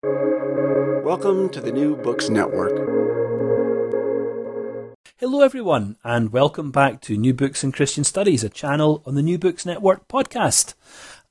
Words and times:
Welcome 0.00 1.48
to 1.48 1.60
the 1.60 1.72
New 1.72 1.96
Books 1.96 2.28
Network. 2.28 2.70
Hello, 5.16 5.40
everyone, 5.40 5.96
and 6.04 6.30
welcome 6.30 6.70
back 6.70 7.00
to 7.00 7.16
New 7.16 7.34
Books 7.34 7.64
in 7.64 7.72
Christian 7.72 8.04
Studies, 8.04 8.44
a 8.44 8.48
channel 8.48 9.02
on 9.04 9.16
the 9.16 9.22
New 9.22 9.38
Books 9.38 9.66
Network 9.66 10.06
podcast. 10.06 10.74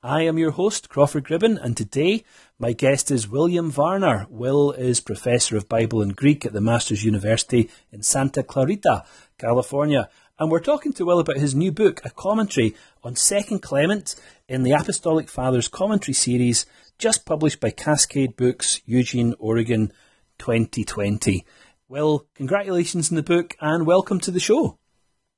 I 0.04 0.24
am 0.24 0.38
your 0.38 0.52
host, 0.52 0.90
Crawford 0.90 1.24
Gribben, 1.24 1.58
and 1.64 1.78
today 1.78 2.26
my 2.60 2.74
guest 2.74 3.10
is 3.10 3.30
William 3.30 3.72
Varner. 3.72 4.28
Will 4.30 4.74
is 4.74 5.00
Professor 5.00 5.56
of 5.56 5.70
Bible 5.70 6.02
and 6.02 6.14
Greek 6.14 6.46
at 6.46 6.52
the 6.52 6.60
Masters 6.60 7.06
University 7.06 7.70
in 7.94 8.04
Santa 8.04 8.44
Clarita, 8.44 9.06
California. 9.38 10.10
And 10.40 10.52
we're 10.52 10.60
talking 10.60 10.92
to 10.94 11.06
Will 11.06 11.20
about 11.20 11.38
his 11.38 11.56
new 11.56 11.72
book, 11.72 12.02
a 12.04 12.10
commentary 12.10 12.76
on 13.02 13.16
Second 13.16 13.62
Clement 13.62 14.16
in 14.50 14.64
the 14.64 14.74
Apostolic 14.74 15.30
Fathers 15.30 15.70
Commentary 15.70 16.14
series, 16.14 16.66
just 16.98 17.26
published 17.26 17.60
by 17.60 17.70
Cascade 17.70 18.36
Books, 18.36 18.82
Eugene, 18.86 19.36
Oregon, 19.40 19.92
2020. 20.40 21.46
Well, 21.88 22.26
congratulations 22.34 23.12
on 23.12 23.16
the 23.16 23.24
book 23.24 23.56
and 23.62 23.86
welcome 23.86 24.20
to 24.22 24.32
the 24.32 24.40
show. 24.40 24.78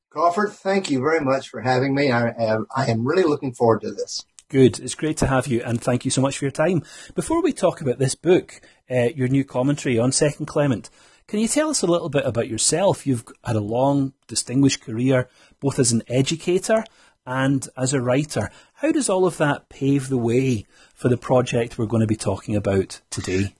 Crawford, 0.09 0.53
thank 0.53 0.89
you 0.89 0.99
very 0.99 1.19
much 1.19 1.49
for 1.49 1.61
having 1.61 1.93
me. 1.93 2.11
I 2.11 2.29
am, 2.29 2.65
I 2.75 2.87
am 2.87 3.05
really 3.05 3.23
looking 3.23 3.53
forward 3.53 3.81
to 3.81 3.91
this. 3.91 4.25
Good. 4.49 4.79
It's 4.79 4.95
great 4.95 5.17
to 5.17 5.27
have 5.27 5.45
you, 5.45 5.61
and 5.63 5.79
thank 5.79 6.05
you 6.05 6.11
so 6.11 6.21
much 6.21 6.39
for 6.39 6.45
your 6.45 6.51
time. 6.51 6.81
Before 7.13 7.43
we 7.43 7.53
talk 7.53 7.81
about 7.81 7.99
this 7.99 8.15
book, 8.15 8.61
uh, 8.89 9.09
your 9.15 9.27
new 9.27 9.45
commentary 9.45 9.99
on 9.99 10.11
Second 10.11 10.47
Clement, 10.47 10.89
can 11.27 11.39
you 11.39 11.47
tell 11.47 11.69
us 11.69 11.83
a 11.83 11.87
little 11.87 12.09
bit 12.09 12.25
about 12.25 12.47
yourself? 12.47 13.05
You've 13.05 13.23
had 13.43 13.55
a 13.55 13.61
long, 13.61 14.13
distinguished 14.27 14.81
career, 14.81 15.29
both 15.59 15.77
as 15.77 15.91
an 15.91 16.01
educator 16.07 16.83
and 17.27 17.69
as 17.77 17.93
a 17.93 18.01
writer. 18.01 18.49
How 18.73 18.91
does 18.91 19.07
all 19.07 19.27
of 19.27 19.37
that 19.37 19.69
pave 19.69 20.09
the 20.09 20.17
way 20.17 20.65
for 20.99 21.07
the 21.07 21.17
project 21.17 21.77
we're 21.77 21.85
going 21.85 22.01
to 22.01 22.07
be 22.07 22.17
talking 22.17 22.57
about 22.57 22.99
today? 23.09 23.55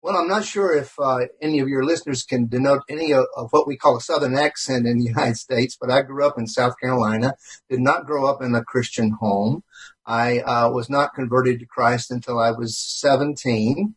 Well, 0.00 0.16
I'm 0.16 0.28
not 0.28 0.44
sure 0.44 0.76
if 0.76 0.94
uh, 1.00 1.26
any 1.42 1.58
of 1.58 1.66
your 1.66 1.84
listeners 1.84 2.22
can 2.22 2.46
denote 2.46 2.82
any 2.88 3.12
of, 3.12 3.24
of, 3.36 3.48
what 3.50 3.66
we 3.66 3.76
call 3.76 3.96
a 3.96 4.00
Southern 4.00 4.38
accent 4.38 4.86
in 4.86 4.98
the 4.98 5.04
United 5.16 5.36
States, 5.36 5.76
but 5.78 5.90
I 5.90 6.02
grew 6.02 6.24
up 6.24 6.38
in 6.38 6.46
South 6.46 6.74
Carolina, 6.80 7.34
did 7.68 7.80
not 7.80 8.06
grow 8.06 8.28
up 8.28 8.40
in 8.40 8.54
a 8.54 8.62
Christian 8.62 9.10
home. 9.10 9.64
I 10.06 10.38
uh, 10.38 10.70
was 10.70 10.88
not 10.88 11.14
converted 11.14 11.58
to 11.58 11.66
Christ 11.66 12.12
until 12.12 12.38
I 12.38 12.52
was 12.52 12.78
17. 12.78 13.96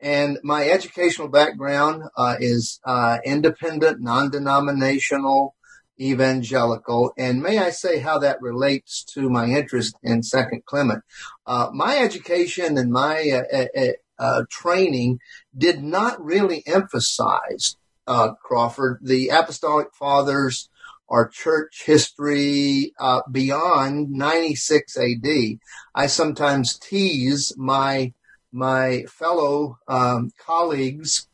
And 0.00 0.38
my 0.42 0.70
educational 0.70 1.28
background 1.28 2.04
uh, 2.16 2.36
is 2.40 2.80
uh, 2.86 3.18
independent, 3.26 4.00
non 4.00 4.30
denominational, 4.30 5.54
evangelical. 6.00 7.12
And 7.16 7.42
may 7.42 7.58
I 7.58 7.70
say 7.70 7.98
how 7.98 8.18
that 8.18 8.40
relates 8.40 9.04
to 9.14 9.28
my 9.28 9.46
interest 9.46 9.96
in 10.02 10.22
Second 10.22 10.64
Clement? 10.64 11.02
Uh, 11.46 11.68
my 11.72 11.98
education 11.98 12.78
and 12.78 12.90
my 12.90 13.42
uh, 13.52 13.92
uh, 14.18 14.42
training 14.50 15.18
did 15.56 15.82
not 15.82 16.22
really 16.24 16.62
emphasize, 16.66 17.76
uh, 18.06 18.34
Crawford, 18.42 18.98
the 19.02 19.28
apostolic 19.28 19.88
fathers 19.94 20.68
or 21.08 21.28
church 21.28 21.82
history 21.84 22.92
uh, 22.98 23.20
beyond 23.30 24.10
96 24.10 24.96
AD. 24.96 25.58
I 25.94 26.06
sometimes 26.06 26.78
tease 26.78 27.52
my 27.56 28.12
my 28.54 29.04
fellow 29.08 29.78
um, 29.88 30.30
colleagues 30.38 31.26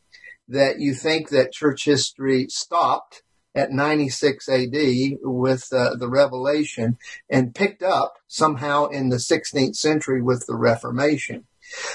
that 0.48 0.78
you 0.78 0.94
think 0.94 1.28
that 1.28 1.52
church 1.52 1.84
history 1.84 2.46
stopped 2.48 3.22
at 3.58 3.72
96 3.72 4.48
AD 4.48 5.18
with 5.22 5.66
uh, 5.72 5.96
the 5.96 6.08
Revelation 6.08 6.96
and 7.28 7.54
picked 7.54 7.82
up 7.82 8.14
somehow 8.28 8.86
in 8.86 9.08
the 9.08 9.16
16th 9.16 9.74
century 9.74 10.22
with 10.22 10.46
the 10.46 10.54
Reformation. 10.54 11.44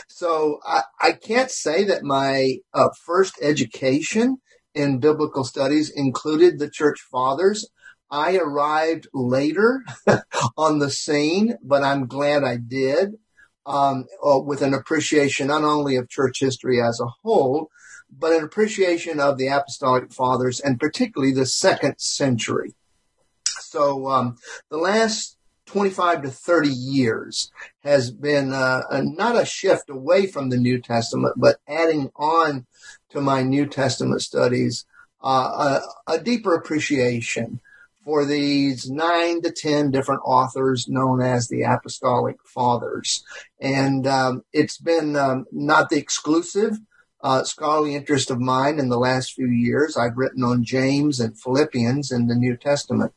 So 0.09 0.59
I, 0.65 0.81
I 1.01 1.11
can't 1.13 1.49
say 1.49 1.85
that 1.85 2.03
my 2.03 2.57
uh, 2.73 2.89
first 3.05 3.35
education 3.41 4.39
in 4.75 4.99
biblical 4.99 5.45
studies 5.45 5.89
included 5.89 6.59
the 6.59 6.69
church 6.69 6.99
fathers. 6.99 7.69
I 8.11 8.35
arrived 8.35 9.07
later 9.13 9.83
on 10.57 10.79
the 10.79 10.91
scene, 10.91 11.55
but 11.63 11.81
I'm 11.81 12.07
glad 12.07 12.43
I 12.43 12.57
did, 12.57 13.13
um, 13.65 14.05
uh, 14.21 14.39
with 14.39 14.61
an 14.61 14.73
appreciation 14.73 15.47
not 15.47 15.63
only 15.63 15.95
of 15.95 16.09
church 16.09 16.41
history 16.41 16.81
as 16.81 16.99
a 16.99 17.09
whole, 17.23 17.69
but 18.19 18.33
an 18.33 18.43
appreciation 18.43 19.19
of 19.19 19.37
the 19.37 19.47
apostolic 19.47 20.11
fathers 20.11 20.59
and 20.59 20.79
particularly 20.79 21.33
the 21.33 21.45
second 21.45 21.99
century. 21.99 22.73
So 23.45 24.07
um, 24.09 24.37
the 24.69 24.77
last 24.77 25.37
25 25.65 26.23
to 26.23 26.29
30 26.29 26.69
years 26.69 27.51
has 27.83 28.11
been 28.11 28.53
uh, 28.53 28.81
a, 28.89 29.03
not 29.03 29.41
a 29.41 29.45
shift 29.45 29.89
away 29.89 30.27
from 30.27 30.49
the 30.49 30.57
New 30.57 30.79
Testament, 30.79 31.35
but 31.37 31.57
adding 31.67 32.11
on 32.15 32.65
to 33.09 33.21
my 33.21 33.41
New 33.41 33.65
Testament 33.65 34.21
studies 34.21 34.85
uh, 35.23 35.79
a, 36.07 36.13
a, 36.13 36.19
deeper 36.19 36.53
appreciation 36.53 37.61
for 38.03 38.25
these 38.25 38.89
nine 38.89 39.41
to 39.41 39.51
ten 39.51 39.89
different 39.89 40.21
authors 40.25 40.89
known 40.89 41.21
as 41.21 41.47
the 41.47 41.63
Apostolic 41.63 42.35
Fathers. 42.45 43.23
And 43.61 44.05
um, 44.05 44.43
it's 44.51 44.77
been 44.77 45.15
um, 45.15 45.45
not 45.51 45.89
the 45.89 45.97
exclusive 45.97 46.77
uh, 47.23 47.43
scholarly 47.43 47.95
interest 47.95 48.29
of 48.29 48.39
mine 48.39 48.77
in 48.77 48.89
the 48.89 48.99
last 48.99 49.33
few 49.33 49.47
years. 49.47 49.97
I've 49.97 50.17
written 50.17 50.43
on 50.43 50.63
James 50.63 51.19
and 51.19 51.39
Philippians 51.39 52.11
in 52.11 52.27
the 52.27 52.35
New 52.35 52.57
Testament 52.57 53.13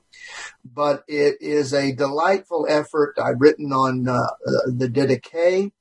but 0.64 1.04
it 1.08 1.36
is 1.40 1.72
a 1.72 1.94
delightful 1.94 2.66
effort. 2.68 3.14
I've 3.22 3.40
written 3.40 3.72
on 3.72 4.08
uh, 4.08 4.14
uh 4.14 4.50
the 4.66 4.88
Didache, 4.88 5.72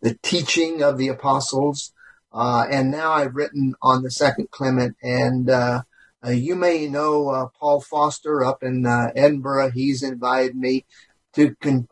the 0.00 0.18
teaching 0.22 0.82
of 0.82 0.98
the 0.98 1.08
apostles, 1.08 1.92
uh, 2.32 2.66
and 2.70 2.90
now 2.90 3.12
I've 3.12 3.34
written 3.34 3.74
on 3.82 4.02
the 4.02 4.10
Second 4.10 4.50
Clement. 4.50 4.96
And 5.02 5.50
uh, 5.50 5.82
uh 6.24 6.30
you 6.30 6.54
may 6.54 6.88
know 6.88 7.28
uh, 7.28 7.46
Paul 7.58 7.80
Foster 7.80 8.44
up 8.44 8.62
in 8.62 8.86
Edinburgh. 8.86 9.70
He's 9.70 10.02
invited 10.02 10.56
me 10.56 10.84
to 11.34 11.54
con- 11.60 11.88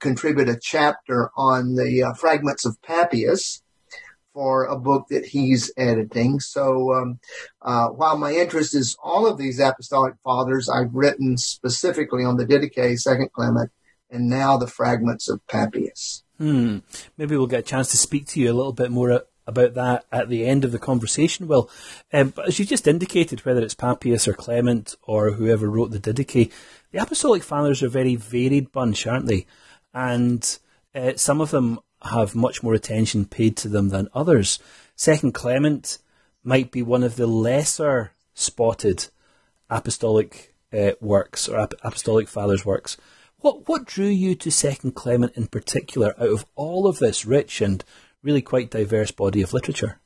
contribute 0.00 0.48
a 0.48 0.58
chapter 0.60 1.30
on 1.36 1.74
the 1.74 2.14
fragments 2.18 2.64
of 2.64 2.80
Papias 2.82 3.62
for 4.32 4.64
a 4.64 4.78
book 4.78 5.06
that 5.10 5.26
he's 5.26 5.72
editing. 5.76 6.40
So 6.40 6.94
um, 6.94 7.20
uh, 7.62 7.88
while 7.88 8.16
my 8.16 8.32
interest 8.32 8.74
is 8.74 8.96
all 9.02 9.26
of 9.26 9.38
these 9.38 9.60
apostolic 9.60 10.14
fathers, 10.22 10.68
I've 10.68 10.94
written 10.94 11.36
specifically 11.36 12.24
on 12.24 12.36
the 12.36 12.46
Didache, 12.46 12.98
Second 12.98 13.32
Clement, 13.32 13.70
and 14.10 14.28
now 14.28 14.56
the 14.56 14.66
fragments 14.66 15.28
of 15.28 15.46
Papias. 15.46 16.22
Hmm. 16.38 16.78
Maybe 17.16 17.36
we'll 17.36 17.46
get 17.46 17.60
a 17.60 17.62
chance 17.62 17.90
to 17.90 17.96
speak 17.96 18.26
to 18.28 18.40
you 18.40 18.50
a 18.50 18.54
little 18.54 18.72
bit 18.72 18.90
more 18.90 19.24
about 19.46 19.74
that 19.74 20.04
at 20.10 20.28
the 20.28 20.46
end 20.46 20.64
of 20.64 20.72
the 20.72 20.78
conversation. 20.78 21.48
Well, 21.48 21.68
um, 22.12 22.30
but 22.30 22.48
as 22.48 22.58
you 22.58 22.64
just 22.64 22.88
indicated, 22.88 23.40
whether 23.40 23.60
it's 23.60 23.74
Papias 23.74 24.26
or 24.26 24.32
Clement 24.32 24.94
or 25.02 25.32
whoever 25.32 25.68
wrote 25.68 25.90
the 25.90 25.98
Didache, 26.00 26.50
the 26.92 27.02
apostolic 27.02 27.42
fathers 27.42 27.82
are 27.82 27.86
a 27.86 27.90
very 27.90 28.16
varied 28.16 28.72
bunch, 28.72 29.06
aren't 29.06 29.26
they? 29.26 29.46
And 29.92 30.58
uh, 30.94 31.12
some 31.16 31.40
of 31.40 31.50
them 31.50 31.80
have 32.02 32.34
much 32.34 32.62
more 32.62 32.74
attention 32.74 33.24
paid 33.24 33.56
to 33.58 33.68
them 33.68 33.88
than 33.90 34.08
others. 34.14 34.58
Second 34.96 35.32
Clement 35.32 35.98
might 36.42 36.70
be 36.70 36.82
one 36.82 37.02
of 37.02 37.16
the 37.16 37.26
lesser 37.26 38.12
spotted 38.34 39.08
apostolic 39.68 40.54
uh, 40.72 40.92
works 41.00 41.48
or 41.48 41.60
ap- 41.60 41.74
apostolic 41.82 42.28
fathers' 42.28 42.64
works. 42.64 42.96
What 43.38 43.68
what 43.68 43.86
drew 43.86 44.06
you 44.06 44.34
to 44.36 44.50
Second 44.50 44.94
Clement 44.94 45.32
in 45.36 45.46
particular 45.46 46.14
out 46.18 46.28
of 46.28 46.46
all 46.54 46.86
of 46.86 46.98
this 46.98 47.24
rich 47.24 47.60
and 47.60 47.84
really 48.22 48.42
quite 48.42 48.70
diverse 48.70 49.10
body 49.10 49.42
of 49.42 49.52
literature? 49.52 50.00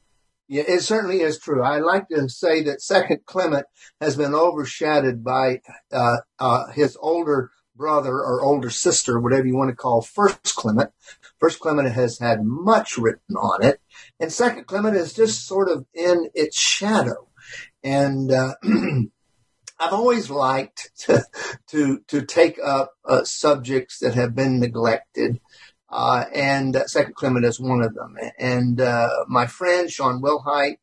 Yeah, 0.46 0.64
it 0.68 0.82
certainly 0.82 1.20
is 1.20 1.38
true. 1.38 1.62
I 1.62 1.78
like 1.78 2.08
to 2.08 2.28
say 2.28 2.62
that 2.64 2.82
Second 2.82 3.20
Clement 3.24 3.66
has 4.00 4.16
been 4.16 4.34
overshadowed 4.34 5.24
by 5.24 5.62
uh, 5.90 6.18
uh, 6.38 6.66
his 6.72 6.96
older 7.00 7.50
brother 7.76 8.12
or 8.12 8.42
older 8.42 8.70
sister, 8.70 9.20
whatever 9.20 9.46
you 9.46 9.56
want 9.56 9.70
to 9.70 9.76
call 9.76 10.02
First 10.02 10.54
Clement, 10.54 10.90
First 11.38 11.60
Clement 11.60 11.92
has 11.92 12.18
had 12.18 12.44
much 12.44 12.96
written 12.96 13.36
on 13.36 13.64
it, 13.64 13.80
and 14.20 14.32
Second 14.32 14.66
Clement 14.66 14.96
is 14.96 15.12
just 15.12 15.46
sort 15.46 15.68
of 15.68 15.86
in 15.94 16.30
its 16.34 16.58
shadow. 16.58 17.28
And 17.82 18.30
uh, 18.30 18.54
I've 19.78 19.92
always 19.92 20.30
liked 20.30 20.90
to 21.00 21.24
to, 21.68 22.00
to 22.08 22.22
take 22.22 22.58
up 22.64 22.92
uh, 23.04 23.24
subjects 23.24 23.98
that 23.98 24.14
have 24.14 24.34
been 24.34 24.60
neglected, 24.60 25.40
uh, 25.90 26.24
and 26.34 26.76
Second 26.86 27.14
Clement 27.14 27.44
is 27.44 27.60
one 27.60 27.82
of 27.82 27.94
them. 27.94 28.16
And 28.38 28.80
uh, 28.80 29.24
my 29.28 29.46
friend 29.46 29.90
Shawn 29.90 30.22
Wilhite 30.22 30.78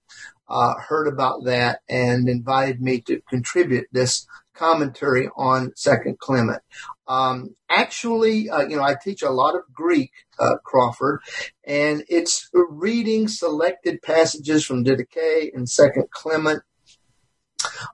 uh, 0.52 0.76
heard 0.76 1.08
about 1.08 1.46
that 1.46 1.80
and 1.88 2.28
invited 2.28 2.82
me 2.82 3.00
to 3.02 3.22
contribute 3.30 3.88
this 3.92 4.28
commentary 4.62 5.28
on 5.36 5.74
Second 5.76 6.20
Clement. 6.20 6.62
Um, 7.08 7.56
actually, 7.68 8.48
uh, 8.48 8.62
you 8.62 8.76
know, 8.76 8.84
I 8.84 8.96
teach 9.02 9.24
a 9.24 9.32
lot 9.32 9.56
of 9.56 9.62
Greek, 9.74 10.12
uh, 10.40 10.58
Crawford, 10.64 11.22
and 11.66 12.04
it's 12.08 12.48
reading 12.54 13.28
selected 13.28 14.04
passages 14.04 14.64
from 14.64 14.84
Didache 14.84 15.52
and 15.56 15.68
Second 15.68 16.12
Clement 16.12 16.62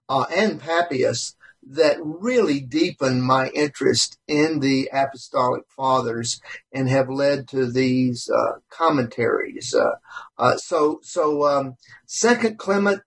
uh, 0.10 0.26
and 0.36 0.60
Papias 0.60 1.36
that 1.70 1.98
really 2.02 2.60
deepened 2.60 3.24
my 3.24 3.48
interest 3.50 4.18
in 4.28 4.60
the 4.60 4.90
apostolic 4.92 5.64
fathers 5.70 6.42
and 6.74 6.90
have 6.90 7.10
led 7.10 7.48
to 7.50 7.72
these 7.72 8.30
uh, 8.30 8.60
commentaries. 8.70 9.74
Uh, 9.74 9.96
uh, 10.38 10.58
so, 10.58 11.00
so 11.02 11.46
um, 11.46 11.76
Second 12.06 12.58
Clement 12.58 13.02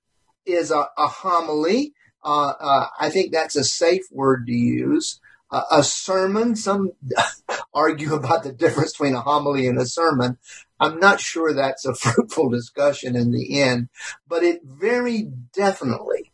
is 0.47 0.71
a, 0.71 0.87
a 0.97 1.07
homily. 1.07 1.93
Uh, 2.25 2.53
uh, 2.61 2.87
I 2.99 3.11
think 3.11 3.33
that's 3.33 3.57
a 3.57 3.65
safe 3.65 4.05
word 4.11 4.47
to 4.47 4.53
use. 4.53 5.21
a 5.53 5.83
sermon. 5.83 6.55
Some 6.55 6.93
argue 7.75 8.15
about 8.15 8.45
the 8.45 8.53
difference 8.53 8.93
between 8.93 9.15
a 9.15 9.21
homily 9.21 9.67
and 9.67 9.79
a 9.79 9.87
sermon. 9.87 10.39
I'm 10.79 10.99
not 10.99 11.21
sure 11.21 11.53
that's 11.53 11.85
a 11.85 11.95
fruitful 11.95 12.51
discussion 12.51 13.17
in 13.17 13.33
the 13.33 13.61
end, 13.61 13.89
but 14.29 14.43
it 14.43 14.61
very 14.65 15.31
definitely 15.55 16.33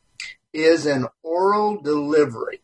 is 0.53 0.87
an 0.87 1.07
oral 1.23 1.81
delivery 1.83 2.63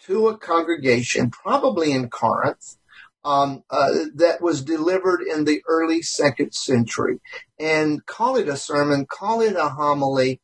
to 0.00 0.28
a 0.28 0.38
congregation, 0.38 1.30
probably 1.30 1.92
in 1.92 2.08
Corinth, 2.08 2.76
um, 3.24 3.62
uh, 3.70 3.90
that 4.14 4.40
was 4.40 4.62
delivered 4.62 5.20
in 5.22 5.44
the 5.44 5.62
early 5.68 6.02
second 6.02 6.54
century. 6.54 7.20
And 7.58 8.04
call 8.06 8.36
it 8.36 8.48
a 8.48 8.56
sermon, 8.56 9.06
call 9.06 9.42
it 9.42 9.56
a 9.56 9.68
homily. 9.68 10.40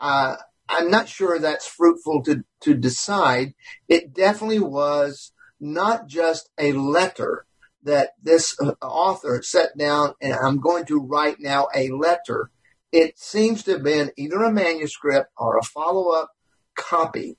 Uh, 0.00 0.36
I'm 0.68 0.90
not 0.90 1.08
sure 1.08 1.38
that's 1.38 1.66
fruitful 1.66 2.22
to, 2.24 2.44
to 2.62 2.74
decide. 2.74 3.54
It 3.88 4.12
definitely 4.12 4.60
was 4.60 5.32
not 5.60 6.06
just 6.06 6.50
a 6.58 6.72
letter 6.72 7.46
that 7.82 8.10
this 8.22 8.56
uh, 8.60 8.72
author 8.82 9.42
set 9.42 9.76
down, 9.78 10.14
and 10.20 10.34
I'm 10.34 10.60
going 10.60 10.84
to 10.86 11.00
write 11.00 11.40
now 11.40 11.68
a 11.74 11.90
letter. 11.90 12.50
It 12.92 13.18
seems 13.18 13.62
to 13.64 13.72
have 13.72 13.82
been 13.82 14.10
either 14.16 14.42
a 14.42 14.52
manuscript 14.52 15.30
or 15.36 15.56
a 15.56 15.62
follow 15.62 16.10
up 16.10 16.30
copy 16.76 17.38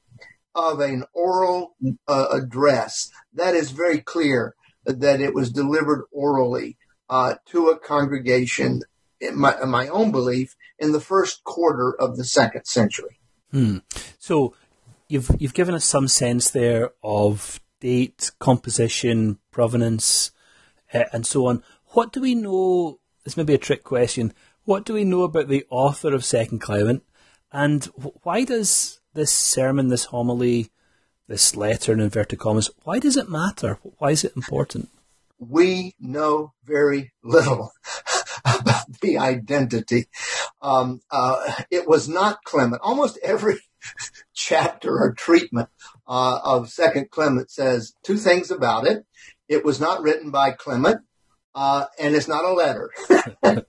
of 0.55 0.79
an 0.79 1.03
oral 1.13 1.75
uh, 2.07 2.27
address. 2.31 3.09
That 3.33 3.55
is 3.55 3.71
very 3.71 3.99
clear 3.99 4.55
that 4.85 5.21
it 5.21 5.33
was 5.33 5.51
delivered 5.51 6.05
orally 6.11 6.77
uh, 7.09 7.35
to 7.47 7.69
a 7.69 7.79
congregation, 7.79 8.81
in 9.19 9.39
my, 9.39 9.55
in 9.61 9.69
my, 9.69 9.87
own 9.87 10.11
belief, 10.11 10.55
in 10.77 10.91
the 10.91 10.99
first 10.99 11.43
quarter 11.43 11.95
of 11.99 12.17
the 12.17 12.23
second 12.23 12.65
century. 12.65 13.18
Hmm. 13.51 13.77
So 14.19 14.53
you've 15.07 15.31
you've 15.39 15.53
given 15.53 15.75
us 15.75 15.85
some 15.85 16.07
sense 16.07 16.49
there 16.49 16.91
of 17.03 17.59
date, 17.79 18.31
composition, 18.39 19.39
provenance, 19.51 20.31
uh, 20.93 21.05
and 21.13 21.25
so 21.25 21.47
on. 21.47 21.63
What 21.89 22.11
do 22.11 22.21
we 22.21 22.35
know? 22.35 22.99
This 23.23 23.37
may 23.37 23.43
be 23.43 23.55
a 23.55 23.59
trick 23.59 23.83
question. 23.83 24.33
What 24.65 24.85
do 24.85 24.93
we 24.93 25.03
know 25.03 25.23
about 25.23 25.47
the 25.47 25.65
author 25.69 26.13
of 26.13 26.23
Second 26.23 26.59
Clement, 26.59 27.03
and 27.51 27.85
why 28.23 28.43
does 28.43 28.99
this 29.13 29.31
sermon, 29.31 29.87
this 29.87 30.05
homily, 30.05 30.69
this 31.27 31.55
letter 31.55 31.93
in 31.93 31.99
inverted 31.99 32.39
commas, 32.39 32.69
why 32.83 32.99
does 32.99 33.17
it 33.17 33.29
matter? 33.29 33.79
Why 33.97 34.11
is 34.11 34.23
it 34.23 34.35
important? 34.35 34.89
We 35.39 35.95
know 35.99 36.53
very 36.65 37.13
little 37.23 37.71
about 38.45 38.99
the 39.01 39.17
identity. 39.17 40.07
Um, 40.61 41.01
uh, 41.11 41.53
it 41.71 41.87
was 41.87 42.09
not 42.09 42.43
Clement. 42.43 42.81
Almost 42.83 43.19
every 43.23 43.59
chapter 44.33 44.91
or 44.91 45.13
treatment 45.13 45.69
uh, 46.07 46.39
of 46.43 46.69
Second 46.69 47.09
Clement 47.11 47.49
says 47.49 47.93
two 48.03 48.17
things 48.17 48.51
about 48.51 48.87
it. 48.87 49.05
It 49.47 49.65
was 49.65 49.79
not 49.79 50.01
written 50.01 50.31
by 50.31 50.51
Clement, 50.51 51.01
uh, 51.55 51.85
and 51.99 52.15
it's 52.15 52.27
not 52.27 52.45
a 52.45 52.53
letter. 52.53 52.91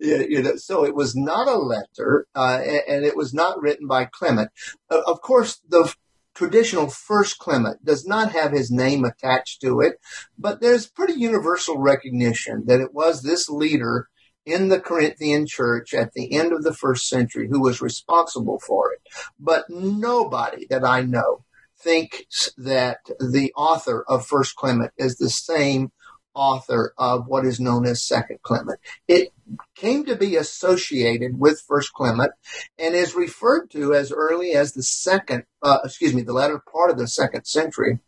you, 0.00 0.42
know, 0.42 0.56
so 0.56 0.84
it 0.84 0.94
was 0.94 1.14
not 1.14 1.48
a 1.48 1.56
letter, 1.56 2.26
uh, 2.34 2.60
and 2.88 3.04
it 3.04 3.16
was 3.16 3.32
not 3.32 3.60
written 3.60 3.86
by 3.86 4.06
Clement. 4.06 4.50
Uh, 4.90 5.00
of 5.06 5.20
course, 5.20 5.60
the 5.68 5.94
traditional 6.34 6.88
first 6.88 7.38
Clement 7.38 7.84
does 7.84 8.06
not 8.06 8.32
have 8.32 8.52
his 8.52 8.70
name 8.70 9.04
attached 9.04 9.60
to 9.60 9.80
it, 9.80 10.00
but 10.38 10.60
there's 10.60 10.86
pretty 10.86 11.14
universal 11.14 11.78
recognition 11.78 12.64
that 12.66 12.80
it 12.80 12.92
was 12.92 13.22
this 13.22 13.48
leader 13.48 14.08
in 14.44 14.68
the 14.68 14.80
Corinthian 14.80 15.46
church 15.46 15.94
at 15.94 16.12
the 16.12 16.32
end 16.34 16.52
of 16.52 16.62
the 16.62 16.74
first 16.74 17.08
century 17.08 17.48
who 17.48 17.60
was 17.60 17.80
responsible 17.80 18.58
for 18.58 18.92
it. 18.92 19.00
But 19.38 19.68
nobody 19.68 20.66
that 20.70 20.84
I 20.84 21.02
know 21.02 21.44
thinks 21.78 22.50
that 22.56 22.98
the 23.18 23.52
author 23.56 24.04
of 24.08 24.26
First 24.26 24.56
Clement 24.56 24.92
is 24.96 25.16
the 25.16 25.30
same 25.30 25.90
author 26.34 26.94
of 26.96 27.26
what 27.26 27.44
is 27.44 27.60
known 27.60 27.86
as 27.86 28.02
Second 28.02 28.40
Clement. 28.42 28.78
It 29.06 29.32
came 29.74 30.04
to 30.06 30.16
be 30.16 30.36
associated 30.36 31.38
with 31.38 31.62
First 31.66 31.92
Clement 31.92 32.32
and 32.78 32.94
is 32.94 33.14
referred 33.14 33.70
to 33.72 33.94
as 33.94 34.12
early 34.12 34.52
as 34.52 34.72
the 34.72 34.82
second, 34.82 35.44
uh, 35.62 35.78
excuse 35.84 36.14
me, 36.14 36.22
the 36.22 36.32
latter 36.32 36.62
part 36.72 36.90
of 36.90 36.98
the 36.98 37.06
second 37.06 37.44
century. 37.44 37.98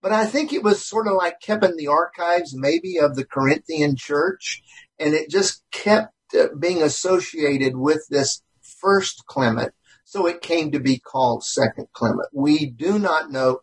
But 0.00 0.12
I 0.12 0.26
think 0.26 0.52
it 0.52 0.62
was 0.62 0.84
sort 0.84 1.08
of 1.08 1.14
like 1.14 1.40
kept 1.40 1.64
in 1.64 1.76
the 1.76 1.88
archives, 1.88 2.54
maybe 2.54 2.98
of 2.98 3.16
the 3.16 3.24
Corinthian 3.24 3.96
church, 3.96 4.62
and 4.98 5.14
it 5.14 5.30
just 5.30 5.62
kept 5.70 6.12
uh, 6.38 6.48
being 6.58 6.82
associated 6.82 7.76
with 7.76 8.06
this 8.08 8.42
First 8.62 9.24
Clement 9.26 9.72
so 10.04 10.26
it 10.26 10.42
came 10.42 10.70
to 10.70 10.78
be 10.78 10.98
called 10.98 11.44
Second 11.44 11.88
Clement. 11.92 12.28
We 12.32 12.66
do 12.66 12.98
not 12.98 13.32
know 13.32 13.62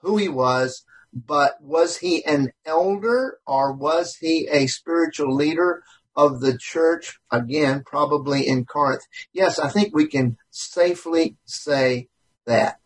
who 0.00 0.16
he 0.16 0.28
was, 0.28 0.84
but 1.12 1.60
was 1.60 1.98
he 1.98 2.24
an 2.24 2.52
elder 2.64 3.38
or 3.46 3.72
was 3.72 4.16
he 4.16 4.48
a 4.50 4.66
spiritual 4.66 5.34
leader 5.34 5.82
of 6.16 6.40
the 6.40 6.56
church? 6.56 7.18
Again, 7.30 7.82
probably 7.84 8.48
in 8.48 8.64
Corinth. 8.64 9.02
Yes, 9.32 9.58
I 9.58 9.68
think 9.68 9.94
we 9.94 10.06
can 10.06 10.38
safely 10.50 11.36
say 11.44 12.08
that. 12.46 12.78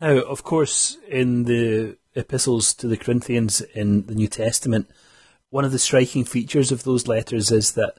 Now, 0.00 0.20
of 0.20 0.44
course, 0.44 0.96
in 1.08 1.44
the 1.44 1.96
epistles 2.14 2.74
to 2.74 2.86
the 2.86 2.96
Corinthians 2.96 3.60
in 3.60 4.06
the 4.06 4.14
New 4.14 4.28
Testament, 4.28 4.88
one 5.50 5.64
of 5.64 5.72
the 5.72 5.78
striking 5.78 6.24
features 6.24 6.72
of 6.72 6.84
those 6.84 7.06
letters 7.06 7.50
is 7.50 7.72
that 7.72 7.98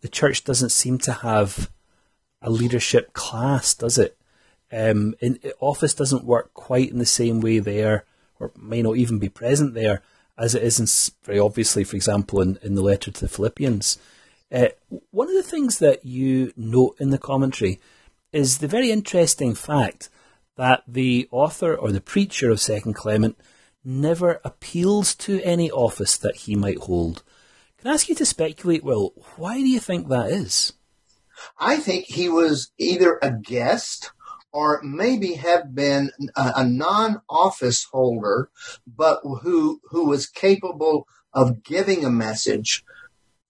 the 0.00 0.08
church 0.08 0.44
doesn't 0.44 0.70
seem 0.70 0.98
to 0.98 1.12
have 1.12 1.70
a 2.42 2.50
leadership 2.50 3.12
class, 3.12 3.74
does 3.74 3.98
it? 3.98 4.16
Um, 4.70 5.14
in, 5.20 5.38
office 5.60 5.94
doesn't 5.94 6.24
work 6.24 6.52
quite 6.54 6.90
in 6.90 6.98
the 6.98 7.06
same 7.06 7.40
way 7.40 7.58
there, 7.58 8.04
or 8.38 8.52
may 8.56 8.82
not 8.82 8.96
even 8.96 9.18
be 9.18 9.28
present 9.28 9.74
there, 9.74 10.02
as 10.36 10.54
it 10.54 10.62
is 10.62 10.78
in, 10.78 11.14
very 11.24 11.38
obviously, 11.38 11.84
for 11.84 11.96
example, 11.96 12.40
in, 12.40 12.58
in 12.62 12.74
the 12.74 12.82
letter 12.82 13.10
to 13.10 13.20
the 13.20 13.28
Philippians. 13.28 13.98
Uh, 14.52 14.68
one 15.10 15.28
of 15.28 15.34
the 15.34 15.42
things 15.42 15.78
that 15.78 16.04
you 16.04 16.52
note 16.56 16.96
in 17.00 17.10
the 17.10 17.18
commentary 17.18 17.80
is 18.32 18.58
the 18.58 18.68
very 18.68 18.90
interesting 18.90 19.54
fact 19.54 20.08
that 20.56 20.82
the 20.86 21.28
author 21.30 21.74
or 21.74 21.92
the 21.92 22.00
preacher 22.00 22.50
of 22.50 22.60
Second 22.60 22.94
Clement 22.94 23.38
never 23.84 24.40
appeals 24.44 25.14
to 25.14 25.40
any 25.42 25.70
office 25.70 26.16
that 26.16 26.36
he 26.36 26.54
might 26.54 26.78
hold. 26.78 27.22
Can 27.78 27.90
I 27.90 27.94
ask 27.94 28.08
you 28.08 28.14
to 28.16 28.26
speculate, 28.26 28.82
Will, 28.82 29.12
why 29.36 29.54
do 29.54 29.68
you 29.68 29.78
think 29.78 30.08
that 30.08 30.30
is? 30.30 30.72
I 31.58 31.76
think 31.76 32.06
he 32.06 32.28
was 32.28 32.72
either 32.78 33.18
a 33.22 33.30
guest 33.30 34.10
or 34.52 34.80
maybe 34.82 35.34
have 35.34 35.74
been 35.74 36.10
a, 36.36 36.52
a 36.56 36.64
non-office 36.64 37.84
holder, 37.84 38.50
but 38.86 39.20
who 39.22 39.80
who 39.90 40.06
was 40.06 40.26
capable 40.26 41.06
of 41.32 41.62
giving 41.62 42.04
a 42.04 42.10
message, 42.10 42.84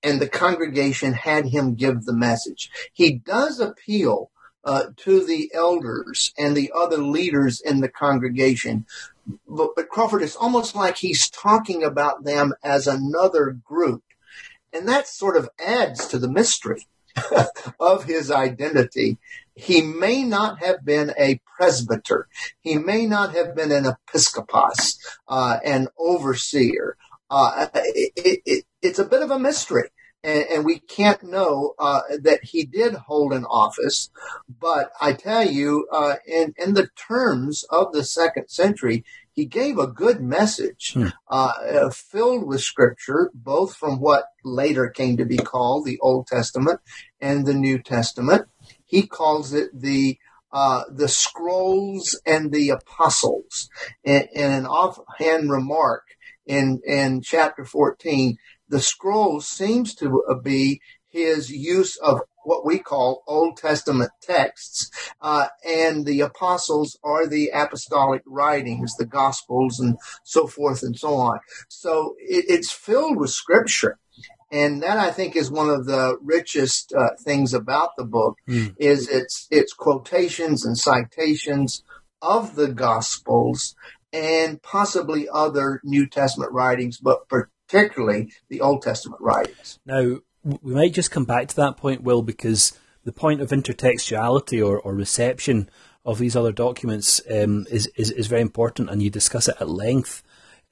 and 0.03 0.21
the 0.21 0.29
congregation 0.29 1.13
had 1.15 1.47
him 1.47 1.75
give 1.75 2.05
the 2.05 2.13
message. 2.13 2.71
He 2.93 3.15
does 3.15 3.61
appeal 3.61 4.31
uh, 4.65 4.87
to 4.97 5.25
the 5.25 5.51
elders 5.55 6.33
and 6.37 6.57
the 6.57 6.73
other 6.77 6.99
leaders 6.99 7.61
in 7.61 7.81
the 7.81 7.89
congregation. 7.89 8.85
But, 9.47 9.71
but 9.77 9.89
Crawford, 9.89 10.23
it's 10.23 10.37
almost 10.37 10.75
like 10.75 10.97
he's 10.97 11.31
talking 11.31 11.85
about 11.85 12.25
them 12.25 12.55
as 12.63 12.87
another 12.87 13.59
group. 13.65 14.03
And 14.73 14.89
that 14.89 15.09
sort 15.09 15.37
of 15.37 15.49
adds 15.59 16.07
to 16.09 16.19
the 16.19 16.31
mystery 16.31 16.87
of 17.81 18.05
his 18.05 18.31
identity. 18.31 19.19
He 19.55 19.83
may 19.83 20.23
not 20.23 20.63
have 20.63 20.85
been 20.85 21.13
a 21.19 21.41
presbyter. 21.57 22.29
He 22.61 22.77
may 22.77 23.07
not 23.07 23.35
have 23.35 23.57
been 23.57 23.73
an 23.73 23.87
episcopos, 23.87 24.99
uh, 25.27 25.59
an 25.65 25.89
overseer. 25.99 26.97
Uh, 27.31 27.67
it, 27.75 28.43
it, 28.47 28.65
it's 28.83 28.99
a 28.99 29.05
bit 29.05 29.23
of 29.23 29.31
a 29.31 29.39
mystery. 29.39 29.91
And, 30.25 30.45
and 30.51 30.65
we 30.65 30.81
can't 30.81 31.23
know 31.23 31.75
uh, 31.79 32.01
that 32.23 32.43
he 32.43 32.65
did 32.65 32.95
hold 32.95 33.33
an 33.33 33.45
office, 33.45 34.11
but 34.49 34.91
I 35.01 35.13
tell 35.13 35.47
you, 35.47 35.87
uh, 35.93 36.17
in 36.27 36.55
in 36.59 36.75
the 36.75 36.89
terms 36.97 37.65
of 37.71 37.93
the 37.93 38.03
second 38.03 38.49
century, 38.49 39.05
he 39.33 39.45
gave 39.45 39.79
a 39.79 39.87
good 39.87 40.21
message, 40.21 40.95
hmm. 40.95 41.07
uh, 41.31 41.53
uh, 41.73 41.91
filled 41.91 42.49
with 42.49 42.61
scripture, 42.61 43.31
both 43.33 43.77
from 43.77 44.01
what 44.01 44.25
later 44.43 44.89
came 44.89 45.17
to 45.19 45.25
be 45.25 45.37
called 45.37 45.85
the 45.85 46.01
Old 46.01 46.27
Testament 46.27 46.81
and 47.21 47.47
the 47.47 47.55
New 47.55 47.79
Testament. 47.81 48.49
He 48.85 49.07
calls 49.07 49.53
it 49.53 49.71
the 49.73 50.19
uh, 50.51 50.83
the 50.91 51.09
scrolls 51.09 52.21
and 52.27 52.51
the 52.51 52.71
apostles. 52.71 53.69
In, 54.03 54.27
in 54.33 54.51
an 54.51 54.67
offhand 54.67 55.51
remark 55.53 56.03
in 56.45 56.81
in 56.85 57.23
chapter 57.23 57.65
fourteen, 57.65 58.39
the 58.69 58.81
scroll 58.81 59.41
seems 59.41 59.95
to 59.97 60.23
be 60.43 60.81
his 61.11 61.51
use 61.51 61.97
of 61.97 62.21
what 62.45 62.65
we 62.65 62.79
call 62.79 63.23
Old 63.27 63.59
Testament 63.59 64.11
texts, 64.23 64.91
uh, 65.21 65.49
and 65.67 66.07
the 66.07 66.21
apostles 66.23 66.99
are 67.05 67.27
the 67.27 67.51
apostolic 67.53 68.23
writings, 68.27 68.95
the 68.97 69.07
Gospels, 69.07 69.79
and 69.81 69.99
so 70.25 70.47
forth 70.47 70.83
and 70.83 70.99
so 70.99 71.15
on. 71.15 71.39
So 71.69 72.15
it, 72.19 72.47
it's 72.49 72.73
filled 72.73 73.19
with 73.19 73.31
Scripture. 73.31 73.99
And 74.51 74.83
that 74.83 74.97
I 74.97 75.11
think 75.11 75.37
is 75.37 75.51
one 75.51 75.69
of 75.69 75.85
the 75.85 76.17
richest 76.23 76.95
uh, 76.99 77.11
things 77.23 77.53
about 77.53 77.91
the 77.99 78.05
book 78.05 78.39
mm. 78.49 78.75
is 78.79 79.07
its 79.07 79.47
its 79.51 79.75
quotations 79.75 80.65
and 80.65 80.77
citations 80.79 81.83
of 82.23 82.55
the 82.55 82.69
Gospels 82.69 83.77
and 84.11 84.63
possibly 84.63 85.29
other 85.31 85.83
New 85.85 86.07
Testament 86.07 86.53
writings, 86.53 86.99
but 86.99 87.29
particularly 87.69 88.33
the 88.49 88.61
Old 88.61 88.83
Testament 88.83 89.21
writings. 89.21 89.79
Now, 89.85 90.19
we 90.45 90.75
might 90.75 90.95
just 90.95 91.11
come 91.11 91.25
back 91.25 91.49
to 91.49 91.57
that 91.57 91.77
point, 91.77 92.03
Will, 92.03 92.23
because 92.23 92.79
the 93.05 93.13
point 93.13 93.41
of 93.41 93.51
intertextuality 93.51 94.65
or, 94.67 94.79
or 94.81 94.95
reception 94.95 95.69
of 96.05 96.19
these 96.19 96.37
other 96.37 96.53
documents 96.53 97.21
um, 97.31 97.67
is, 97.71 97.87
is, 97.97 98.11
is 98.11 98.27
very 98.27 98.41
important, 98.41 98.89
and 98.89 99.03
you 99.03 99.11
discuss 99.11 99.49
it 99.49 99.57
at 99.61 99.69
length 99.69 100.23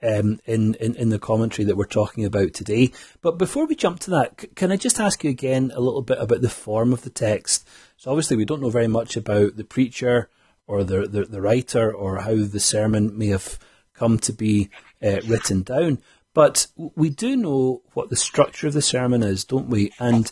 um, 0.02 0.40
in, 0.46 0.74
in, 0.74 0.94
in 0.94 1.08
the 1.10 1.18
commentary 1.18 1.64
that 1.66 1.76
we're 1.76 1.84
talking 1.84 2.24
about 2.24 2.54
today. 2.54 2.92
But 3.22 3.38
before 3.38 3.66
we 3.66 3.74
jump 3.74 4.00
to 4.00 4.10
that, 4.10 4.40
c- 4.40 4.48
can 4.54 4.72
I 4.72 4.76
just 4.76 5.00
ask 5.00 5.24
you 5.24 5.30
again 5.30 5.72
a 5.74 5.80
little 5.80 6.02
bit 6.02 6.18
about 6.18 6.40
the 6.40 6.48
form 6.48 6.92
of 6.92 7.02
the 7.02 7.10
text? 7.10 7.68
So 7.96 8.10
obviously, 8.10 8.36
we 8.36 8.44
don't 8.44 8.62
know 8.62 8.70
very 8.70 8.88
much 8.88 9.16
about 9.16 9.56
the 9.56 9.64
preacher 9.64 10.28
or 10.66 10.84
the, 10.84 11.06
the, 11.06 11.24
the 11.24 11.40
writer 11.40 11.92
or 11.92 12.20
how 12.20 12.36
the 12.36 12.60
sermon 12.60 13.16
may 13.16 13.28
have 13.28 13.58
come 13.94 14.18
to 14.18 14.32
be 14.32 14.68
uh, 15.02 15.20
written 15.26 15.62
down. 15.62 15.98
But 16.36 16.66
we 16.76 17.08
do 17.08 17.34
know 17.34 17.80
what 17.94 18.10
the 18.10 18.14
structure 18.14 18.66
of 18.66 18.74
the 18.74 18.82
sermon 18.82 19.22
is, 19.22 19.42
don't 19.42 19.70
we? 19.70 19.94
And 19.98 20.30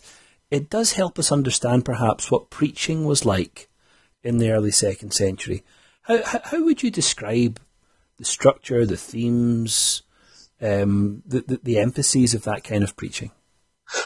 it 0.51 0.69
does 0.69 0.93
help 0.93 1.17
us 1.17 1.31
understand 1.31 1.83
perhaps 1.83 2.29
what 2.29 2.51
preaching 2.51 3.05
was 3.05 3.25
like 3.25 3.69
in 4.23 4.37
the 4.37 4.51
early 4.51 4.69
second 4.69 5.15
century. 5.15 5.63
How, 6.03 6.19
how 6.43 6.63
would 6.63 6.83
you 6.83 6.91
describe 6.91 7.59
the 8.19 8.23
structure, 8.23 8.85
the 8.85 8.97
themes, 8.97 10.03
um, 10.61 11.23
the, 11.25 11.41
the, 11.41 11.59
the, 11.63 11.79
emphases 11.79 12.35
of 12.35 12.43
that 12.43 12.63
kind 12.63 12.83
of 12.83 12.95
preaching? 12.95 13.31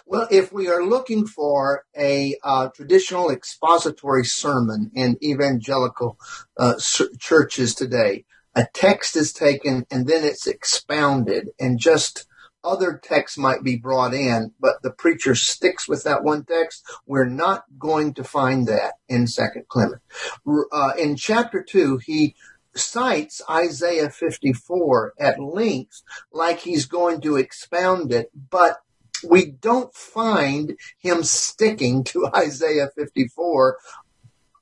Well, 0.06 0.30
if 0.32 0.54
we 0.54 0.70
are 0.70 0.86
looking 0.86 1.28
for 1.28 1.84
a 1.98 2.38
uh, 2.46 2.70
traditional 2.70 3.30
expository 3.30 4.24
sermon 4.24 4.90
in 4.96 5.18
evangelical 5.22 6.18
uh, 6.58 6.76
churches 7.20 7.76
today, 7.76 8.24
a 8.56 8.66
text 8.74 9.16
is 9.16 9.34
taken 9.34 9.86
and 9.92 10.08
then 10.08 10.24
it's 10.24 10.48
expounded 10.48 11.50
and 11.60 11.80
just 11.80 12.26
other 12.64 13.00
texts 13.02 13.38
might 13.38 13.64
be 13.64 13.78
brought 13.78 14.14
in, 14.14 14.52
but 14.60 14.82
the 14.82 14.92
preacher 14.92 15.34
sticks 15.34 15.88
with 15.88 16.04
that 16.04 16.24
one 16.24 16.44
text. 16.44 16.86
We're 17.06 17.26
not 17.26 17.64
going 17.78 18.14
to 18.16 18.24
find 18.24 18.68
that 18.68 18.96
in 19.08 19.28
Second 19.28 19.68
Clement. 19.70 20.02
Uh, 20.46 20.92
in 21.00 21.16
chapter 21.16 21.64
two, 21.64 21.98
he 21.98 22.36
cites 22.76 23.42
Isaiah 23.50 24.10
54 24.10 25.14
at 25.20 25.40
length, 25.40 26.02
like 26.32 26.60
he's 26.60 26.86
going 26.86 27.22
to 27.22 27.38
expound 27.38 28.12
it, 28.12 28.30
but 28.50 28.80
we 29.28 29.46
don't 29.46 29.94
find 29.94 30.78
him 30.98 31.24
sticking 31.24 32.04
to 32.06 32.28
Isaiah 32.36 32.90
54 32.96 33.78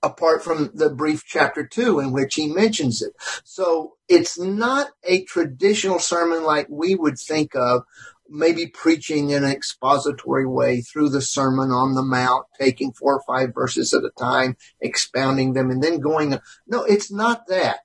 apart 0.04 0.44
from 0.44 0.72
the 0.74 0.90
brief 0.90 1.24
chapter 1.26 1.66
two 1.66 2.00
in 2.00 2.12
which 2.12 2.36
he 2.36 2.48
mentions 2.48 3.02
it. 3.02 3.14
So 3.44 3.96
it's 4.08 4.40
not 4.40 4.90
a 5.04 5.24
traditional 5.24 6.00
sermon 6.00 6.44
like 6.44 6.68
we 6.70 6.96
would 6.96 7.18
think 7.20 7.56
of, 7.56 7.84
maybe 8.30 8.68
preaching 8.68 9.30
in 9.30 9.44
an 9.44 9.52
expository 9.52 10.46
way 10.46 10.82
through 10.82 11.10
the 11.10 11.22
Sermon 11.22 11.72
on 11.72 11.96
the 11.96 12.04
Mount, 12.04 12.46
taking 12.60 12.92
four 12.94 13.16
or 13.16 13.24
five 13.28 13.54
verses 13.54 13.94
at 13.94 14.04
a 14.04 14.12
time, 14.20 14.58
expounding 14.82 15.54
them, 15.54 15.72
and 15.72 15.82
then 15.82 16.00
going. 16.00 16.38
No, 16.68 16.84
it's 16.84 17.12
not 17.12 17.48
that. 17.48 17.80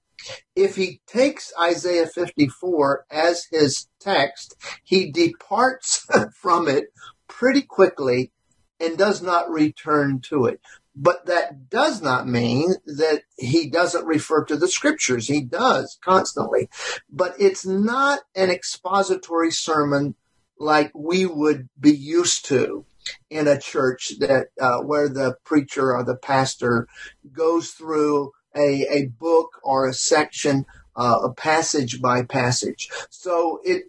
If 0.54 0.76
he 0.76 1.00
takes 1.06 1.52
Isaiah 1.60 2.06
54 2.06 3.06
as 3.10 3.46
his 3.50 3.88
text, 4.00 4.56
he 4.84 5.10
departs 5.10 6.06
from 6.40 6.68
it 6.68 6.86
pretty 7.28 7.62
quickly 7.62 8.30
and 8.78 8.98
does 8.98 9.22
not 9.22 9.50
return 9.50 10.20
to 10.20 10.46
it. 10.46 10.60
But 10.94 11.26
that 11.26 11.70
does 11.70 12.02
not 12.02 12.28
mean 12.28 12.74
that 12.84 13.22
he 13.38 13.70
doesn't 13.70 14.04
refer 14.04 14.44
to 14.44 14.56
the 14.56 14.68
scriptures. 14.68 15.26
He 15.26 15.40
does 15.40 15.98
constantly. 16.04 16.68
But 17.10 17.34
it's 17.38 17.64
not 17.64 18.20
an 18.34 18.50
expository 18.50 19.52
sermon 19.52 20.14
like 20.58 20.92
we 20.94 21.24
would 21.26 21.68
be 21.80 21.92
used 21.92 22.44
to 22.46 22.84
in 23.30 23.48
a 23.48 23.58
church 23.58 24.12
that 24.20 24.48
uh, 24.60 24.78
where 24.78 25.08
the 25.08 25.36
preacher 25.44 25.94
or 25.94 26.04
the 26.04 26.16
pastor 26.16 26.86
goes 27.32 27.70
through 27.70 28.32
a, 28.54 28.86
a 28.90 29.06
book 29.06 29.60
or 29.62 29.88
a 29.88 29.94
section, 29.94 30.66
uh, 30.94 31.18
a 31.24 31.32
passage 31.32 32.00
by 32.00 32.22
passage. 32.22 32.90
So 33.10 33.60
it, 33.64 33.84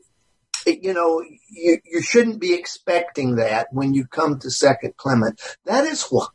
it, 0.65 0.83
you 0.83 0.93
know, 0.93 1.22
you, 1.51 1.79
you 1.86 2.01
shouldn't 2.01 2.39
be 2.39 2.53
expecting 2.53 3.36
that 3.36 3.67
when 3.72 3.93
you 3.93 4.07
come 4.07 4.39
to 4.39 4.50
Second 4.50 4.95
Clement. 4.98 5.41
That 5.65 5.86
is 5.86 6.03
what 6.03 6.29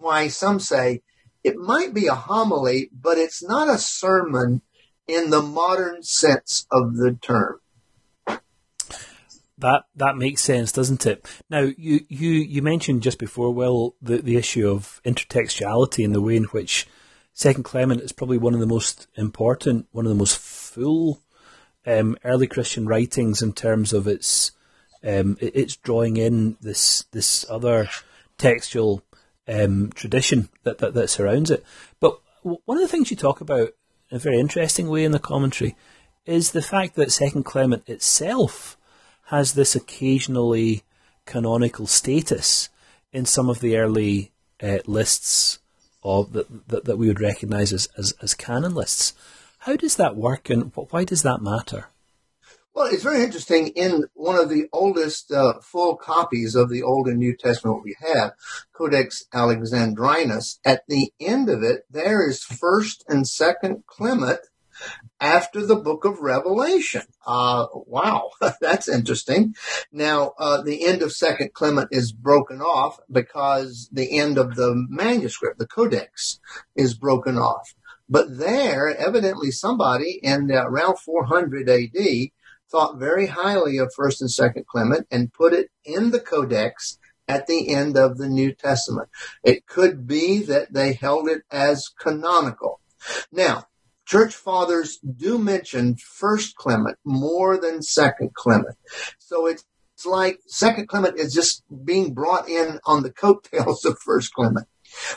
why 0.00 0.28
some 0.28 0.58
say 0.58 1.02
it 1.44 1.56
might 1.56 1.94
be 1.94 2.06
a 2.06 2.14
homily, 2.14 2.90
but 2.92 3.18
it's 3.18 3.42
not 3.42 3.68
a 3.68 3.78
sermon 3.78 4.62
in 5.06 5.30
the 5.30 5.42
modern 5.42 6.02
sense 6.02 6.66
of 6.70 6.96
the 6.96 7.18
term. 7.20 7.60
That 9.58 9.84
that 9.94 10.16
makes 10.16 10.42
sense, 10.42 10.72
doesn't 10.72 11.04
it? 11.06 11.26
Now 11.50 11.60
you 11.60 12.00
you, 12.08 12.30
you 12.30 12.62
mentioned 12.62 13.02
just 13.02 13.18
before, 13.18 13.52
Will, 13.52 13.94
the, 14.00 14.18
the 14.18 14.36
issue 14.36 14.68
of 14.68 15.02
intertextuality 15.04 16.04
and 16.04 16.14
the 16.14 16.20
way 16.20 16.36
in 16.36 16.44
which 16.44 16.86
Second 17.34 17.64
Clement 17.64 18.00
is 18.00 18.12
probably 18.12 18.38
one 18.38 18.54
of 18.54 18.60
the 18.60 18.66
most 18.66 19.06
important, 19.16 19.86
one 19.92 20.06
of 20.06 20.10
the 20.10 20.18
most 20.18 20.38
full 20.38 21.20
um, 21.86 22.16
early 22.24 22.46
Christian 22.46 22.86
writings 22.86 23.42
in 23.42 23.52
terms 23.52 23.92
of 23.92 24.06
its 24.06 24.52
um, 25.02 25.36
it's 25.40 25.76
drawing 25.76 26.16
in 26.16 26.56
this 26.60 27.04
this 27.12 27.44
other 27.50 27.88
textual 28.38 29.02
um, 29.48 29.90
tradition 29.94 30.48
that, 30.62 30.78
that, 30.78 30.94
that 30.94 31.08
surrounds 31.08 31.50
it. 31.50 31.64
But 31.98 32.20
one 32.42 32.78
of 32.78 32.82
the 32.82 32.88
things 32.88 33.10
you 33.10 33.16
talk 33.16 33.40
about 33.40 33.70
in 34.10 34.16
a 34.16 34.18
very 34.18 34.38
interesting 34.38 34.88
way 34.88 35.04
in 35.04 35.12
the 35.12 35.18
commentary 35.18 35.76
is 36.26 36.52
the 36.52 36.62
fact 36.62 36.94
that 36.96 37.12
Second 37.12 37.44
Clement 37.44 37.88
itself 37.88 38.76
has 39.26 39.54
this 39.54 39.76
occasionally 39.76 40.82
canonical 41.24 41.86
status 41.86 42.68
in 43.12 43.24
some 43.24 43.48
of 43.48 43.60
the 43.60 43.76
early 43.76 44.32
uh, 44.62 44.78
lists 44.86 45.58
of 46.02 46.32
that, 46.32 46.68
that, 46.68 46.84
that 46.84 46.96
we 46.96 47.08
would 47.08 47.20
recognise 47.20 47.72
as, 47.72 47.88
as, 47.96 48.12
as 48.22 48.34
canon 48.34 48.74
lists. 48.74 49.12
How 49.60 49.76
does 49.76 49.96
that 49.96 50.16
work, 50.16 50.48
and 50.48 50.72
why 50.74 51.04
does 51.04 51.22
that 51.22 51.42
matter? 51.42 51.88
Well, 52.72 52.86
it's 52.86 53.02
very 53.02 53.24
interesting. 53.24 53.68
In 53.68 54.04
one 54.14 54.36
of 54.36 54.48
the 54.48 54.68
oldest 54.72 55.32
uh, 55.32 55.54
full 55.60 55.96
copies 55.96 56.54
of 56.54 56.70
the 56.70 56.82
Old 56.82 57.08
and 57.08 57.18
New 57.18 57.36
Testament 57.36 57.82
we 57.82 57.96
have, 58.00 58.32
Codex 58.72 59.24
Alexandrinus, 59.32 60.60
at 60.64 60.84
the 60.86 61.12
end 61.18 61.48
of 61.48 61.64
it, 61.64 61.84
there 61.90 62.28
is 62.28 62.44
First 62.44 63.04
and 63.08 63.26
Second 63.26 63.84
Clement 63.86 64.40
after 65.20 65.66
the 65.66 65.76
book 65.76 66.04
of 66.04 66.20
Revelation. 66.20 67.02
Uh, 67.26 67.66
wow, 67.74 68.30
that's 68.60 68.88
interesting. 68.88 69.54
Now, 69.92 70.32
uh, 70.38 70.62
the 70.62 70.86
end 70.86 71.02
of 71.02 71.12
Second 71.12 71.52
Clement 71.52 71.88
is 71.90 72.12
broken 72.12 72.60
off 72.60 73.00
because 73.10 73.88
the 73.92 74.16
end 74.18 74.38
of 74.38 74.54
the 74.54 74.86
manuscript, 74.88 75.58
the 75.58 75.66
Codex, 75.66 76.38
is 76.76 76.94
broken 76.94 77.36
off. 77.36 77.74
But 78.08 78.38
there, 78.38 78.96
evidently, 78.96 79.50
somebody 79.50 80.18
in 80.22 80.50
uh, 80.50 80.64
around 80.66 80.98
400 80.98 81.68
AD 81.68 82.30
thought 82.70 82.98
very 82.98 83.26
highly 83.26 83.78
of 83.78 83.92
First 83.94 84.20
and 84.20 84.30
Second 84.30 84.66
Clement 84.66 85.06
and 85.10 85.32
put 85.32 85.52
it 85.52 85.70
in 85.84 86.10
the 86.10 86.20
Codex 86.20 86.98
at 87.28 87.46
the 87.46 87.74
end 87.74 87.96
of 87.96 88.18
the 88.18 88.28
New 88.28 88.52
Testament. 88.52 89.08
It 89.44 89.66
could 89.66 90.06
be 90.06 90.40
that 90.44 90.72
they 90.72 90.92
held 90.92 91.28
it 91.28 91.42
as 91.50 91.88
canonical. 91.88 92.80
Now, 93.32 93.64
church 94.04 94.34
fathers 94.34 94.98
do 94.98 95.38
mention 95.38 95.96
First 95.96 96.56
Clement 96.56 96.98
more 97.04 97.58
than 97.60 97.82
Second 97.82 98.34
Clement, 98.34 98.76
so 99.18 99.46
it's 99.46 99.64
it's 100.00 100.06
like 100.06 100.40
Second 100.46 100.88
Clement 100.88 101.18
is 101.18 101.34
just 101.34 101.62
being 101.84 102.14
brought 102.14 102.48
in 102.48 102.80
on 102.86 103.02
the 103.02 103.12
coattails 103.22 103.84
of 103.84 103.98
First 103.98 104.32
Clement. 104.32 104.66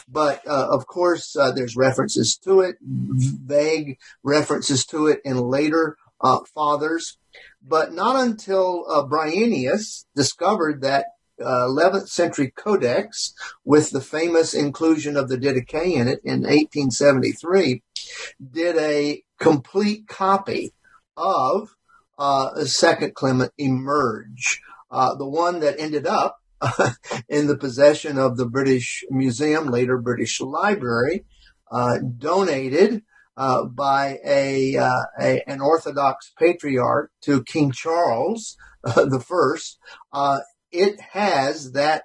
But 0.10 0.46
uh, 0.46 0.68
of 0.70 0.88
course, 0.88 1.38
uh, 1.38 1.52
there's 1.52 1.78
references 1.78 2.36
to 2.40 2.60
it, 2.60 2.76
vague 2.82 3.98
references 4.24 4.86
to 4.88 5.08
it 5.08 5.22
in 5.24 5.38
later 5.38 5.98
uh, 6.24 6.40
fathers. 6.54 7.18
But 7.62 7.94
not 7.94 8.16
until 8.16 8.86
uh, 8.90 9.04
Bryennius 9.04 10.06
discovered 10.16 10.82
that 10.82 11.06
uh, 11.42 11.68
11th 11.68 12.08
century 12.08 12.52
codex 12.56 13.34
with 13.66 13.92
the 13.92 14.02
famous 14.02 14.54
inclusion 14.54 15.18
of 15.18 15.30
the 15.30 15.38
Didache 15.38 15.94
in 15.94 16.08
it 16.08 16.20
in 16.24 16.42
1873 16.42 17.82
did 18.52 18.78
a 18.78 19.24
complete 19.40 20.08
copy 20.08 20.74
of 21.18 21.76
uh, 22.18 22.64
Second 22.66 23.16
Clement 23.16 23.52
emerge. 23.58 24.62
Uh, 24.92 25.16
the 25.16 25.28
one 25.28 25.60
that 25.62 25.80
ended 25.80 26.06
up 26.06 26.38
in 27.28 27.48
the 27.48 27.58
possession 27.58 28.18
of 28.18 28.38
the 28.38 28.46
British 28.46 29.04
Museum, 29.10 29.68
later 29.68 29.98
British 29.98 30.40
Library, 30.40 31.26
uh, 31.72 31.98
donated 32.18 33.02
uh, 33.38 33.66
by 33.66 34.20
a, 34.26 34.78
uh, 34.78 35.04
a, 35.20 35.42
an 35.48 35.62
Orthodox 35.62 36.32
patriarch 36.38 37.12
to 37.22 37.44
King 37.44 37.72
Charles 37.72 38.58
uh, 38.84 39.06
the 39.06 39.20
First. 39.20 39.80
Uh, 40.12 40.40
it 40.72 41.00
has 41.00 41.74
that 41.74 42.04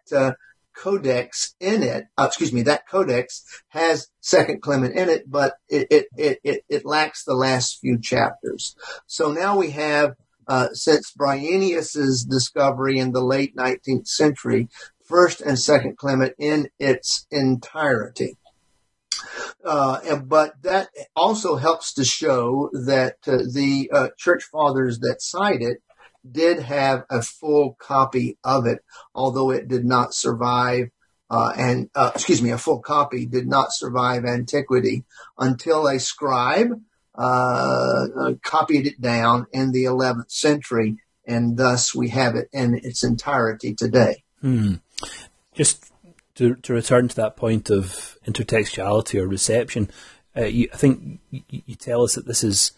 codex 0.74 1.54
in 1.58 1.82
it. 1.82 2.06
excuse 2.18 2.52
me, 2.52 2.62
that 2.62 2.86
codex 2.86 3.44
has 3.68 4.08
Second 4.20 4.62
Clement 4.62 4.94
in 4.94 5.08
it, 5.08 5.30
but 5.30 5.54
it, 5.68 5.86
it 5.90 6.06
it, 6.16 6.38
it 6.44 6.64
it 6.68 6.84
lacks 6.84 7.24
the 7.24 7.34
last 7.34 7.80
few 7.80 7.98
chapters. 7.98 8.76
So 9.06 9.32
now 9.32 9.56
we 9.56 9.70
have 9.70 10.14
uh, 10.48 10.68
since 10.72 11.12
Bryennius's 11.12 12.24
discovery 12.24 12.98
in 12.98 13.12
the 13.12 13.22
late 13.22 13.54
19th 13.56 14.06
century, 14.06 14.68
First 15.04 15.40
and 15.40 15.58
Second 15.58 15.98
Clement 15.98 16.34
in 16.38 16.68
its 16.78 17.26
entirety. 17.30 18.36
Uh, 19.64 20.16
but 20.16 20.54
that 20.62 20.88
also 21.14 21.56
helps 21.56 21.92
to 21.94 22.04
show 22.04 22.70
that 22.72 23.16
uh, 23.26 23.38
the 23.52 23.90
uh, 23.92 24.08
church 24.16 24.44
fathers 24.44 25.00
that 25.00 25.20
cite 25.20 25.62
it 25.62 25.82
did 26.30 26.60
have 26.60 27.04
a 27.10 27.22
full 27.22 27.76
copy 27.78 28.38
of 28.44 28.66
it, 28.66 28.84
although 29.14 29.50
it 29.50 29.68
did 29.68 29.84
not 29.84 30.14
survive. 30.14 30.90
Uh, 31.30 31.52
and 31.56 31.90
uh, 31.94 32.10
excuse 32.14 32.40
me, 32.40 32.50
a 32.50 32.58
full 32.58 32.80
copy 32.80 33.26
did 33.26 33.46
not 33.46 33.72
survive 33.72 34.24
antiquity 34.24 35.04
until 35.38 35.86
a 35.86 35.98
scribe 35.98 36.80
uh, 37.18 38.06
copied 38.42 38.86
it 38.86 39.00
down 39.00 39.46
in 39.52 39.72
the 39.72 39.84
11th 39.84 40.30
century, 40.30 40.96
and 41.26 41.56
thus 41.56 41.94
we 41.94 42.08
have 42.08 42.36
it 42.36 42.48
in 42.52 42.74
its 42.76 43.02
entirety 43.02 43.74
today. 43.74 44.22
Hmm. 44.40 44.74
Just 45.52 45.92
to, 46.38 46.54
to 46.54 46.72
return 46.72 47.08
to 47.08 47.16
that 47.16 47.36
point 47.36 47.68
of 47.68 48.16
intertextuality 48.24 49.20
or 49.20 49.26
reception, 49.26 49.90
uh, 50.36 50.44
you, 50.44 50.68
I 50.72 50.76
think 50.76 51.18
you, 51.30 51.42
you, 51.48 51.74
tell 51.74 52.02
us 52.02 52.14
that 52.14 52.26
this 52.26 52.44
is 52.44 52.70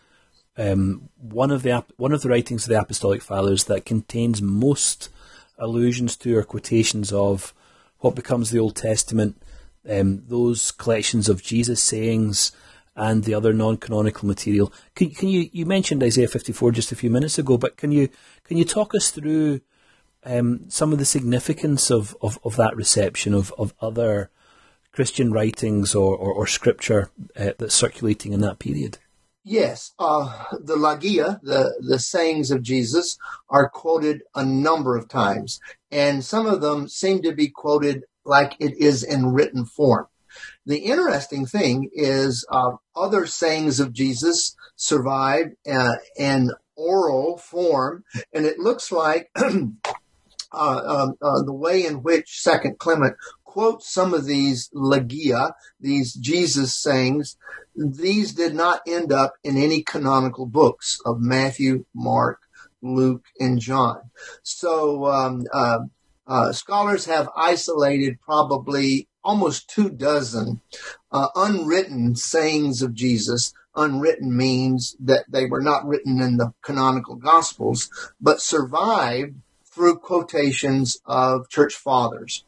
um, 0.57 1.11
one 1.21 1.51
of 1.51 1.63
the 1.63 1.85
one 1.99 2.13
of 2.13 2.23
the 2.23 2.31
writings 2.31 2.65
of 2.65 2.71
the 2.71 2.81
Apostolic 2.81 3.21
Fathers 3.21 3.65
that 3.65 3.85
contains 3.85 4.41
most 4.41 5.11
allusions 5.59 6.17
to 6.17 6.39
or 6.39 6.43
quotations 6.43 7.13
of 7.13 7.53
what 7.99 8.15
becomes 8.15 8.49
the 8.49 8.59
Old 8.59 8.77
Testament, 8.77 9.43
um, 9.89 10.23
those 10.27 10.71
collections 10.71 11.29
of 11.29 11.43
Jesus 11.43 11.83
sayings 11.83 12.53
and 12.97 13.25
the 13.25 13.35
other 13.35 13.53
non-canonical 13.53 14.27
material. 14.27 14.73
Can, 14.95 15.11
can 15.11 15.29
you 15.29 15.51
you 15.53 15.67
mentioned 15.67 16.03
Isaiah 16.03 16.29
54 16.29 16.73
just 16.73 16.93
a 16.93 16.97
few 16.97 17.11
minutes 17.11 17.39
ago, 17.39 17.59
but 17.59 17.77
can 17.77 17.93
you 17.93 18.09
can 18.45 18.57
you 18.57 18.65
talk 18.65 18.95
us 18.95 19.11
through 19.11 19.61
um, 20.25 20.65
some 20.69 20.93
of 20.93 20.99
the 20.99 21.05
significance 21.05 21.91
of, 21.91 22.17
of, 22.21 22.39
of 22.45 22.57
that 22.57 22.77
reception 22.77 23.35
of, 23.35 23.53
of 23.59 23.75
other 23.81 24.31
Christian 24.93 25.33
writings 25.33 25.95
or, 25.95 26.17
or, 26.17 26.33
or 26.33 26.47
scripture 26.47 27.11
uh, 27.37 27.53
that's 27.59 27.75
circulating 27.75 28.33
in 28.33 28.41
that 28.41 28.59
period? 28.59 28.99
Yes, 29.43 29.93
uh, 29.99 30.45
the 30.53 30.77
Logia, 30.77 31.41
the, 31.43 31.75
the 31.81 31.99
sayings 31.99 32.51
of 32.51 32.63
Jesus, 32.63 33.17
are 33.49 33.71
quoted 33.71 34.23
a 34.35 34.45
number 34.45 34.97
of 34.97 35.09
times, 35.09 35.61
and 35.91 36.23
some 36.23 36.47
of 36.47 36.61
them 36.61 36.89
seem 36.89 37.23
to 37.23 37.33
be 37.33 37.49
quoted 37.49 38.05
like 38.25 38.55
it 38.61 38.77
is 38.77 39.03
in 39.03 39.33
written 39.33 39.65
form. 39.65 40.07
The 40.67 40.79
interesting 40.79 41.47
thing 41.47 41.91
is 41.93 42.45
uh, 42.51 42.73
other 42.95 43.27
sayings 43.27 43.81
of 43.81 43.93
Jesus 43.93 44.55
survive 44.77 45.47
uh, 45.71 45.95
in 46.17 46.51
oral 46.77 47.39
form, 47.39 48.05
and 48.33 48.45
it 48.45 48.59
looks 48.59 48.93
like 48.93 49.31
uh, 50.53 50.83
um, 50.85 51.15
uh, 51.23 51.43
the 51.43 51.53
way 51.53 51.87
in 51.87 52.03
which 52.03 52.41
Second 52.41 52.79
Clement 52.79 53.17
quotes 53.45 53.93
some 53.93 54.15
of 54.15 54.27
these 54.27 54.71
logia, 54.73 55.55
these 55.81 56.15
Jesus 56.15 56.75
sayings, 56.75 57.37
these 57.75 58.33
did 58.33 58.55
not 58.55 58.81
end 58.87 59.13
up 59.13 59.35
in 59.43 59.57
any 59.57 59.83
canonical 59.83 60.47
books 60.47 61.01
of 61.05 61.21
Matthew, 61.21 61.85
Mark, 61.95 62.39
Luke, 62.83 63.25
and 63.39 63.59
John. 63.59 64.11
So 64.43 65.07
um, 65.07 65.45
uh, 65.53 65.81
uh, 66.27 66.53
scholars 66.53 67.07
have 67.07 67.29
isolated 67.37 68.21
probably 68.21 69.09
almost 69.25 69.69
two 69.69 69.91
dozen 69.91 70.61
uh, 71.11 71.29
unwritten 71.35 72.15
sayings 72.15 72.83
of 72.83 72.95
Jesus. 72.95 73.53
Unwritten 73.75 74.37
means 74.37 74.97
that 75.01 75.25
they 75.29 75.47
were 75.47 75.61
not 75.61 75.87
written 75.87 76.21
in 76.21 76.37
the 76.37 76.53
canonical 76.63 77.17
gospels, 77.17 77.89
but 78.21 78.41
survived 78.41 79.35
through 79.81 79.97
quotations 79.97 81.01
of 81.07 81.49
church 81.49 81.75
fathers. 81.75 82.45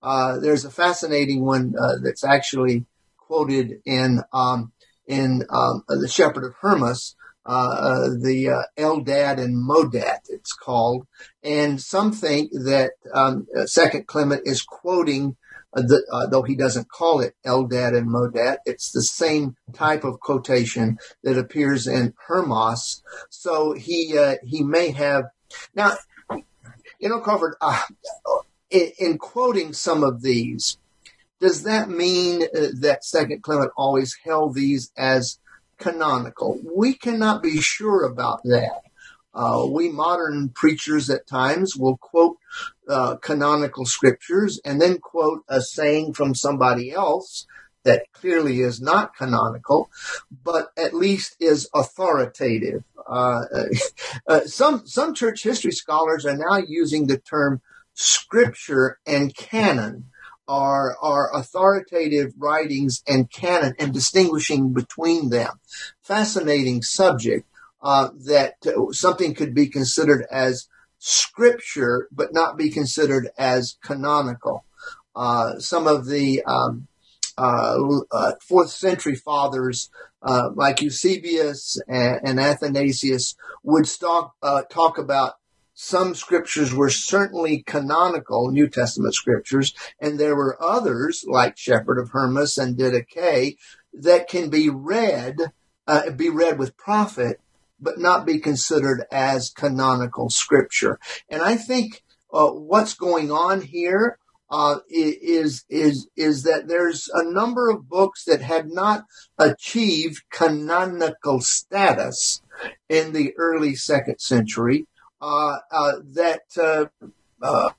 Uh, 0.00 0.38
there's 0.38 0.64
a 0.64 0.70
fascinating 0.70 1.44
one 1.44 1.74
uh, 1.76 1.96
that's 2.04 2.22
actually 2.22 2.84
quoted 3.16 3.80
in 3.84 4.20
um, 4.32 4.70
in 5.08 5.42
um, 5.50 5.82
the 5.88 6.06
Shepherd 6.06 6.44
of 6.44 6.54
Hermas, 6.60 7.16
uh, 7.44 7.50
uh, 7.50 8.08
the 8.22 8.50
uh, 8.50 8.62
Eldad 8.80 9.40
and 9.40 9.56
Modad, 9.56 10.20
it's 10.28 10.52
called. 10.52 11.04
And 11.42 11.80
some 11.80 12.12
think 12.12 12.52
that 12.52 12.92
um, 13.12 13.48
Second 13.64 14.06
Clement 14.06 14.42
is 14.44 14.62
quoting 14.62 15.36
uh, 15.74 15.82
the, 15.82 16.06
uh, 16.12 16.26
though 16.28 16.42
he 16.42 16.54
doesn't 16.54 16.88
call 16.90 17.20
it 17.20 17.34
Eldad 17.44 17.96
and 17.96 18.08
Modad. 18.08 18.58
It's 18.66 18.92
the 18.92 19.02
same 19.02 19.56
type 19.72 20.04
of 20.04 20.20
quotation 20.20 20.98
that 21.24 21.38
appears 21.38 21.88
in 21.88 22.14
Hermas. 22.28 23.02
So 23.30 23.72
he 23.72 24.16
uh, 24.16 24.36
he 24.44 24.62
may 24.62 24.92
have 24.92 25.24
now, 25.74 25.94
you 26.98 27.08
know, 27.08 27.20
Crawford. 27.20 27.54
Uh, 27.60 27.80
in, 28.70 28.90
in, 28.98 29.18
quoting 29.18 29.72
some 29.72 30.04
of 30.04 30.22
these, 30.22 30.76
does 31.40 31.62
that 31.62 31.88
mean 31.88 32.42
uh, 32.42 32.68
that 32.80 33.04
Second 33.04 33.42
Clement 33.42 33.70
always 33.76 34.16
held 34.24 34.54
these 34.54 34.92
as 34.96 35.38
canonical? 35.78 36.60
We 36.74 36.94
cannot 36.94 37.42
be 37.42 37.60
sure 37.60 38.04
about 38.04 38.42
that. 38.44 38.82
Uh, 39.32 39.66
we 39.70 39.88
modern 39.88 40.48
preachers 40.48 41.08
at 41.08 41.26
times 41.26 41.76
will 41.76 41.96
quote 41.98 42.36
uh, 42.88 43.16
canonical 43.16 43.86
scriptures 43.86 44.60
and 44.64 44.80
then 44.80 44.98
quote 44.98 45.44
a 45.48 45.60
saying 45.60 46.12
from 46.12 46.34
somebody 46.34 46.90
else 46.90 47.46
that 47.88 48.04
clearly 48.12 48.60
is 48.60 48.82
not 48.82 49.16
canonical, 49.16 49.90
but 50.44 50.68
at 50.76 50.92
least 50.92 51.36
is 51.40 51.70
authoritative. 51.74 52.84
Uh, 53.06 53.44
uh, 54.28 54.40
some 54.40 54.86
some 54.86 55.14
church 55.14 55.42
history 55.42 55.72
scholars 55.72 56.26
are 56.26 56.36
now 56.36 56.58
using 56.58 57.06
the 57.06 57.16
term 57.16 57.62
scripture 57.94 58.98
and 59.06 59.34
canon 59.34 60.04
are 60.46 60.96
are 61.00 61.34
authoritative 61.34 62.34
writings 62.36 63.02
and 63.08 63.30
canon 63.30 63.74
and 63.78 63.94
distinguishing 63.94 64.74
between 64.74 65.30
them. 65.30 65.58
Fascinating 66.02 66.82
subject 66.82 67.46
uh, 67.82 68.10
that 68.26 68.56
something 68.92 69.32
could 69.32 69.54
be 69.54 69.66
considered 69.66 70.26
as 70.30 70.68
scripture 70.98 72.06
but 72.12 72.34
not 72.34 72.58
be 72.58 72.68
considered 72.68 73.30
as 73.38 73.78
canonical. 73.82 74.66
Uh, 75.16 75.58
some 75.58 75.86
of 75.86 76.06
the 76.06 76.42
um, 76.44 76.52
uh, 76.52 76.76
uh, 76.76 76.97
fourth 78.40 78.70
century 78.70 79.14
fathers 79.14 79.90
uh, 80.22 80.50
like 80.54 80.82
Eusebius 80.82 81.80
and, 81.86 82.20
and, 82.24 82.40
Athanasius 82.40 83.36
would 83.62 83.84
talk, 83.84 84.34
uh, 84.42 84.62
talk 84.62 84.98
about 84.98 85.34
some 85.74 86.16
scriptures 86.16 86.74
were 86.74 86.90
certainly 86.90 87.62
canonical, 87.64 88.50
New 88.50 88.68
Testament 88.68 89.14
scriptures, 89.14 89.74
and 90.00 90.18
there 90.18 90.34
were 90.34 90.60
others 90.60 91.24
like 91.28 91.56
Shepherd 91.56 92.00
of 92.00 92.10
Hermas 92.10 92.58
and 92.58 92.76
Didache 92.76 93.56
that 93.92 94.28
can 94.28 94.50
be 94.50 94.68
read, 94.68 95.36
uh, 95.86 96.10
be 96.10 96.30
read 96.30 96.58
with 96.58 96.76
profit 96.76 97.40
but 97.80 97.98
not 97.98 98.26
be 98.26 98.38
considered 98.38 99.04
as 99.10 99.50
canonical 99.50 100.30
scripture. 100.30 100.98
And 101.28 101.42
I 101.42 101.56
think 101.56 102.02
uh, 102.32 102.48
what's 102.48 102.94
going 102.94 103.30
on 103.30 103.62
here 103.62 104.18
uh, 104.50 104.76
is 104.88 105.64
is 105.68 106.08
is 106.16 106.42
that 106.44 106.68
there's 106.68 107.08
a 107.12 107.30
number 107.30 107.68
of 107.68 107.88
books 107.88 108.24
that 108.24 108.40
had 108.40 108.68
not 108.70 109.04
achieved 109.38 110.22
canonical 110.30 111.40
status 111.40 112.42
in 112.88 113.12
the 113.12 113.34
early 113.36 113.74
second 113.74 114.18
century 114.20 114.86
uh, 115.20 115.58
uh 115.70 115.92
that 116.02 116.42
uh, 116.56 116.86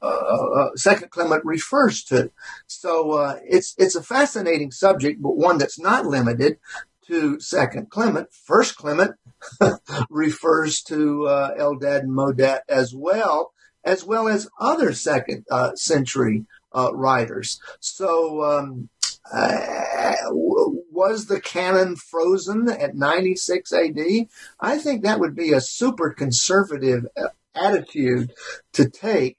uh, 0.01 0.69
Second 0.75 1.09
Clement 1.09 1.43
refers 1.43 2.03
to. 2.03 2.31
So 2.67 3.37
it's 3.43 3.75
it's 3.77 3.95
a 3.95 4.03
fascinating 4.03 4.71
subject, 4.71 5.21
but 5.21 5.37
one 5.37 5.57
that's 5.57 5.79
not 5.79 6.05
limited 6.05 6.59
to 7.07 7.39
Second 7.39 7.89
Clement. 7.89 8.31
First 8.31 8.77
Clement 8.77 9.15
refers 10.09 10.81
to 10.83 11.27
uh, 11.27 11.55
Eldad 11.57 12.01
and 12.01 12.11
Modad 12.11 12.59
as 12.69 12.93
well, 12.93 13.51
as 13.83 14.03
well 14.03 14.27
as 14.27 14.49
other 14.59 14.93
second 14.93 15.45
uh, 15.51 15.75
century 15.75 16.45
uh, 16.73 16.91
writers. 16.93 17.59
So, 17.79 18.43
um, 18.43 18.89
uh, 19.31 20.13
was 20.31 21.27
the 21.27 21.39
canon 21.39 21.95
frozen 21.95 22.69
at 22.69 22.95
96 22.95 23.71
AD? 23.71 23.99
I 24.59 24.77
think 24.77 25.03
that 25.03 25.19
would 25.19 25.35
be 25.35 25.53
a 25.53 25.61
super 25.61 26.11
conservative 26.11 27.05
uh, 27.15 27.29
attitude 27.55 28.33
to 28.73 28.89
take. 28.89 29.37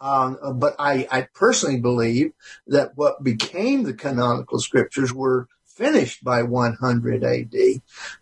Um, 0.00 0.38
but 0.56 0.74
I, 0.78 1.08
I 1.10 1.28
personally 1.34 1.80
believe 1.80 2.32
that 2.66 2.92
what 2.96 3.22
became 3.22 3.82
the 3.82 3.94
canonical 3.94 4.58
scriptures 4.58 5.12
were 5.12 5.48
finished 5.64 6.24
by 6.24 6.42
100 6.42 7.22
AD. 7.22 7.54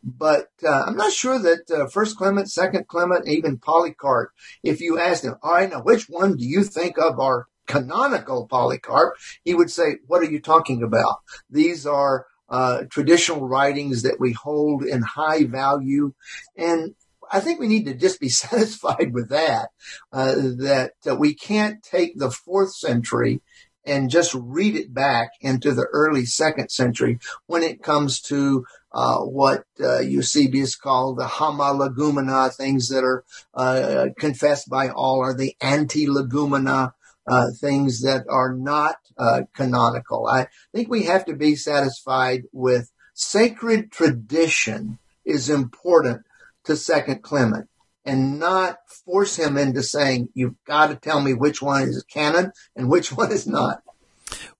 But 0.02 0.50
uh, 0.66 0.84
I'm 0.86 0.96
not 0.96 1.12
sure 1.12 1.38
that 1.38 1.70
uh, 1.70 1.86
First 1.86 2.16
Clement, 2.16 2.50
Second 2.50 2.88
Clement, 2.88 3.28
even 3.28 3.58
Polycarp, 3.58 4.32
if 4.62 4.80
you 4.80 4.98
ask 4.98 5.22
them, 5.22 5.36
all 5.42 5.52
right, 5.54 5.70
now 5.70 5.82
which 5.82 6.08
one 6.08 6.36
do 6.36 6.44
you 6.44 6.64
think 6.64 6.98
of 6.98 7.18
are 7.18 7.46
canonical 7.66 8.46
Polycarp? 8.46 9.14
He 9.44 9.54
would 9.54 9.70
say, 9.70 9.96
what 10.06 10.22
are 10.22 10.30
you 10.30 10.40
talking 10.40 10.82
about? 10.82 11.16
These 11.50 11.86
are 11.86 12.26
uh, 12.48 12.82
traditional 12.90 13.46
writings 13.46 14.02
that 14.02 14.20
we 14.20 14.32
hold 14.32 14.84
in 14.84 15.02
high 15.02 15.44
value. 15.44 16.12
And 16.56 16.94
I 17.30 17.40
think 17.40 17.58
we 17.58 17.68
need 17.68 17.86
to 17.86 17.94
just 17.94 18.20
be 18.20 18.28
satisfied 18.44 19.12
with 19.12 19.30
that, 19.30 19.70
uh, 20.12 20.34
that 20.34 20.92
uh, 21.08 21.16
we 21.16 21.34
can't 21.34 21.82
take 21.82 22.18
the 22.18 22.30
fourth 22.30 22.74
century 22.74 23.40
and 23.86 24.10
just 24.10 24.34
read 24.34 24.74
it 24.76 24.94
back 24.94 25.30
into 25.40 25.72
the 25.72 25.86
early 25.92 26.24
second 26.24 26.70
century 26.70 27.18
when 27.46 27.62
it 27.62 27.82
comes 27.82 28.20
to 28.20 28.64
uh, 28.92 29.18
what 29.18 29.64
uh, 29.80 29.98
Eusebius 29.98 30.76
called 30.76 31.18
the 31.18 31.24
homologumena, 31.24 32.54
things 32.54 32.88
that 32.88 33.04
are 33.04 33.24
uh, 33.52 34.06
confessed 34.18 34.68
by 34.70 34.88
all, 34.88 35.18
or 35.18 35.34
the 35.34 35.54
anti-legomena, 35.60 36.92
uh, 37.26 37.46
things 37.60 38.02
that 38.02 38.24
are 38.28 38.54
not 38.54 38.96
uh, 39.18 39.42
canonical. 39.54 40.26
I 40.26 40.48
think 40.74 40.88
we 40.88 41.04
have 41.04 41.24
to 41.26 41.34
be 41.34 41.56
satisfied 41.56 42.42
with 42.52 42.90
sacred 43.14 43.90
tradition 43.92 44.98
is 45.24 45.48
important 45.48 46.22
to 46.64 46.76
Second 46.76 47.22
Clement 47.22 47.68
and 48.04 48.38
not 48.38 48.78
force 49.06 49.36
him 49.36 49.56
into 49.56 49.82
saying, 49.82 50.28
you've 50.34 50.62
got 50.66 50.88
to 50.88 50.96
tell 50.96 51.20
me 51.20 51.32
which 51.32 51.62
one 51.62 51.82
is 51.82 52.04
canon 52.04 52.52
and 52.76 52.90
which 52.90 53.12
one 53.12 53.32
is 53.32 53.46
not. 53.46 53.82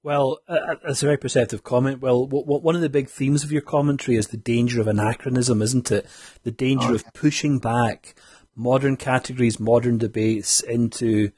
Well, 0.03 0.38
uh, 0.48 0.77
that's 0.85 1.03
a 1.03 1.07
very 1.07 1.18
perceptive 1.18 1.64
comment. 1.64 2.00
Well, 2.00 2.27
w- 2.27 2.44
w- 2.44 2.62
one 2.62 2.74
of 2.74 2.81
the 2.81 2.90
big 2.90 3.09
themes 3.09 3.42
of 3.42 3.53
your 3.53 3.62
commentary 3.62 4.16
is 4.16 4.29
the 4.29 4.37
danger 4.37 4.81
of 4.81 4.87
anachronism, 4.87 5.62
isn't 5.62 5.90
it? 5.90 6.07
The 6.42 6.50
danger 6.50 6.88
okay. 6.88 6.94
of 6.96 7.14
pushing 7.14 7.59
back 7.59 8.14
modern 8.55 8.96
categories, 8.96 9.59
modern 9.59 9.98
debates 9.98 10.61
into 10.61 11.33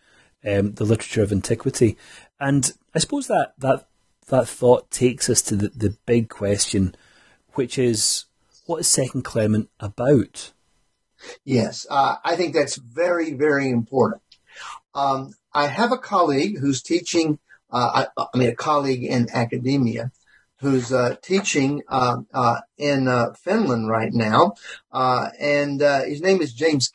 um, 0.46 0.74
the 0.74 0.84
literature 0.84 1.22
of 1.22 1.32
antiquity. 1.32 1.96
And 2.38 2.72
I 2.94 2.98
suppose 2.98 3.26
that, 3.26 3.52
that, 3.58 3.86
that 4.28 4.48
thought 4.48 4.90
takes 4.90 5.28
us 5.28 5.42
to 5.42 5.56
the, 5.56 5.68
the 5.68 5.96
big 6.06 6.28
question, 6.28 6.94
which 7.54 7.78
is 7.78 8.26
what 8.66 8.80
is 8.80 8.88
Second 8.88 9.22
Clement 9.22 9.70
about? 9.80 10.52
Yes, 11.44 11.86
uh, 11.88 12.16
I 12.24 12.36
think 12.36 12.54
that's 12.54 12.76
very, 12.76 13.32
very 13.32 13.70
important. 13.70 14.22
Um, 14.94 15.34
I 15.52 15.66
have 15.66 15.92
a 15.92 15.98
colleague 15.98 16.58
who's 16.58 16.82
teaching, 16.82 17.38
uh, 17.70 18.06
I, 18.16 18.22
I, 18.34 18.38
mean, 18.38 18.48
a 18.50 18.54
colleague 18.54 19.04
in 19.04 19.28
academia 19.32 20.10
who's 20.60 20.92
uh, 20.92 21.16
teaching 21.22 21.82
uh, 21.88 22.18
uh, 22.32 22.60
in 22.78 23.08
uh, 23.08 23.32
Finland 23.34 23.88
right 23.88 24.12
now, 24.12 24.54
and 24.92 25.80
his 25.80 26.22
name 26.22 26.40
is 26.40 26.52
James 26.52 26.88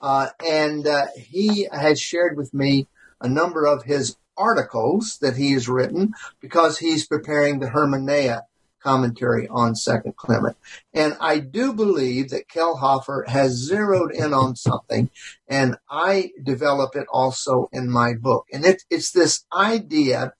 Kelhoffer, 0.00 0.28
and 0.46 0.86
he 1.16 1.68
has 1.72 2.00
shared 2.00 2.36
with 2.36 2.52
me 2.54 2.86
a 3.20 3.28
number 3.28 3.66
of 3.66 3.84
his 3.84 4.16
articles 4.36 5.18
that 5.20 5.36
he 5.36 5.52
has 5.52 5.68
written 5.68 6.14
because 6.40 6.78
he's 6.78 7.06
preparing 7.06 7.58
the 7.58 7.68
Hermeneia 7.68 8.42
commentary 8.82 9.46
on 9.48 9.74
Second 9.74 10.16
Clement. 10.16 10.56
And 10.94 11.14
I 11.20 11.38
do 11.38 11.72
believe 11.72 12.30
that 12.30 12.48
Kelhoffer 12.48 13.28
has 13.28 13.52
zeroed 13.52 14.12
in 14.12 14.32
on 14.32 14.56
something, 14.56 15.10
and 15.48 15.76
I 15.90 16.30
develop 16.42 16.96
it 16.96 17.06
also 17.12 17.68
in 17.72 17.90
my 17.90 18.14
book. 18.14 18.46
And 18.52 18.64
it, 18.64 18.82
it's 18.90 19.12
this 19.12 19.44
idea 19.52 20.32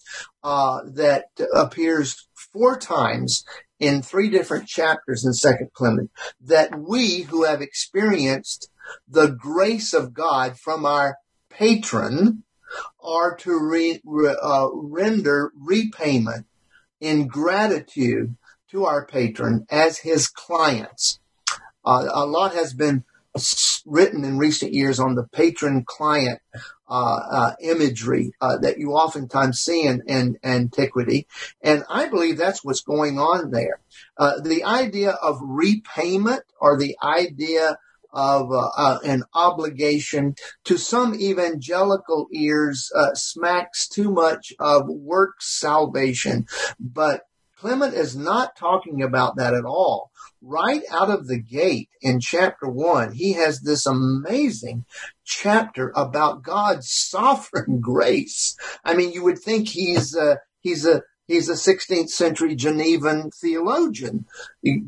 uh, 0.42 0.80
that 0.86 1.26
appears 1.54 2.26
four 2.34 2.78
times 2.78 3.44
in 3.78 4.02
three 4.02 4.30
different 4.30 4.66
chapters 4.66 5.24
in 5.24 5.32
Second 5.32 5.72
Clement 5.72 6.10
that 6.40 6.78
we 6.78 7.22
who 7.22 7.44
have 7.44 7.60
experienced 7.60 8.70
the 9.08 9.28
grace 9.28 9.92
of 9.92 10.14
God 10.14 10.58
from 10.58 10.84
our 10.84 11.16
patron 11.50 12.44
are 13.02 13.36
to 13.36 13.58
re, 13.58 14.00
uh, 14.06 14.68
render 14.72 15.52
repayment 15.56 16.46
in 17.00 17.26
gratitude 17.26 18.36
to 18.70 18.84
our 18.84 19.04
patron 19.04 19.66
as 19.70 19.98
his 19.98 20.28
clients. 20.28 21.18
Uh, 21.84 22.06
a 22.12 22.26
lot 22.26 22.54
has 22.54 22.74
been 22.74 23.04
written 23.86 24.24
in 24.24 24.38
recent 24.38 24.72
years 24.72 24.98
on 24.98 25.14
the 25.14 25.26
patron 25.32 25.84
client 25.86 26.40
uh, 26.88 27.20
uh, 27.30 27.52
imagery 27.60 28.32
uh, 28.40 28.58
that 28.58 28.78
you 28.78 28.92
oftentimes 28.92 29.60
see 29.60 29.82
in, 29.82 30.02
in, 30.08 30.36
antiquity. 30.42 31.26
And 31.62 31.84
I 31.88 32.08
believe 32.08 32.36
that's 32.36 32.64
what's 32.64 32.80
going 32.80 33.18
on 33.18 33.52
there. 33.52 33.80
Uh, 34.16 34.40
the 34.40 34.64
idea 34.64 35.10
of 35.10 35.38
repayment 35.40 36.42
or 36.60 36.76
the 36.76 36.96
idea 37.02 37.78
of 38.12 38.52
uh, 38.52 38.70
uh, 38.76 38.98
an 39.04 39.24
obligation 39.34 40.34
to 40.64 40.76
some 40.76 41.14
evangelical 41.14 42.28
ears 42.32 42.90
uh, 42.94 43.14
smacks 43.14 43.88
too 43.88 44.10
much 44.10 44.52
of 44.58 44.88
work 44.88 45.36
salvation. 45.40 46.46
But 46.78 47.22
Clement 47.60 47.92
is 47.92 48.16
not 48.16 48.56
talking 48.56 49.02
about 49.02 49.36
that 49.36 49.52
at 49.52 49.66
all. 49.66 50.10
Right 50.40 50.82
out 50.90 51.10
of 51.10 51.26
the 51.26 51.38
gate 51.38 51.90
in 52.00 52.18
chapter 52.18 52.66
one, 52.66 53.12
he 53.12 53.34
has 53.34 53.60
this 53.60 53.84
amazing 53.84 54.86
chapter 55.24 55.92
about 55.94 56.42
God's 56.42 56.90
sovereign 56.90 57.80
grace. 57.80 58.56
I 58.82 58.94
mean, 58.94 59.12
you 59.12 59.22
would 59.24 59.38
think 59.38 59.68
he's 59.68 60.16
a, 60.16 60.38
he's 60.60 60.86
a, 60.86 61.02
he's 61.26 61.50
a 61.50 61.52
16th 61.52 62.08
century 62.08 62.56
Genevan 62.56 63.30
theologian. 63.38 64.24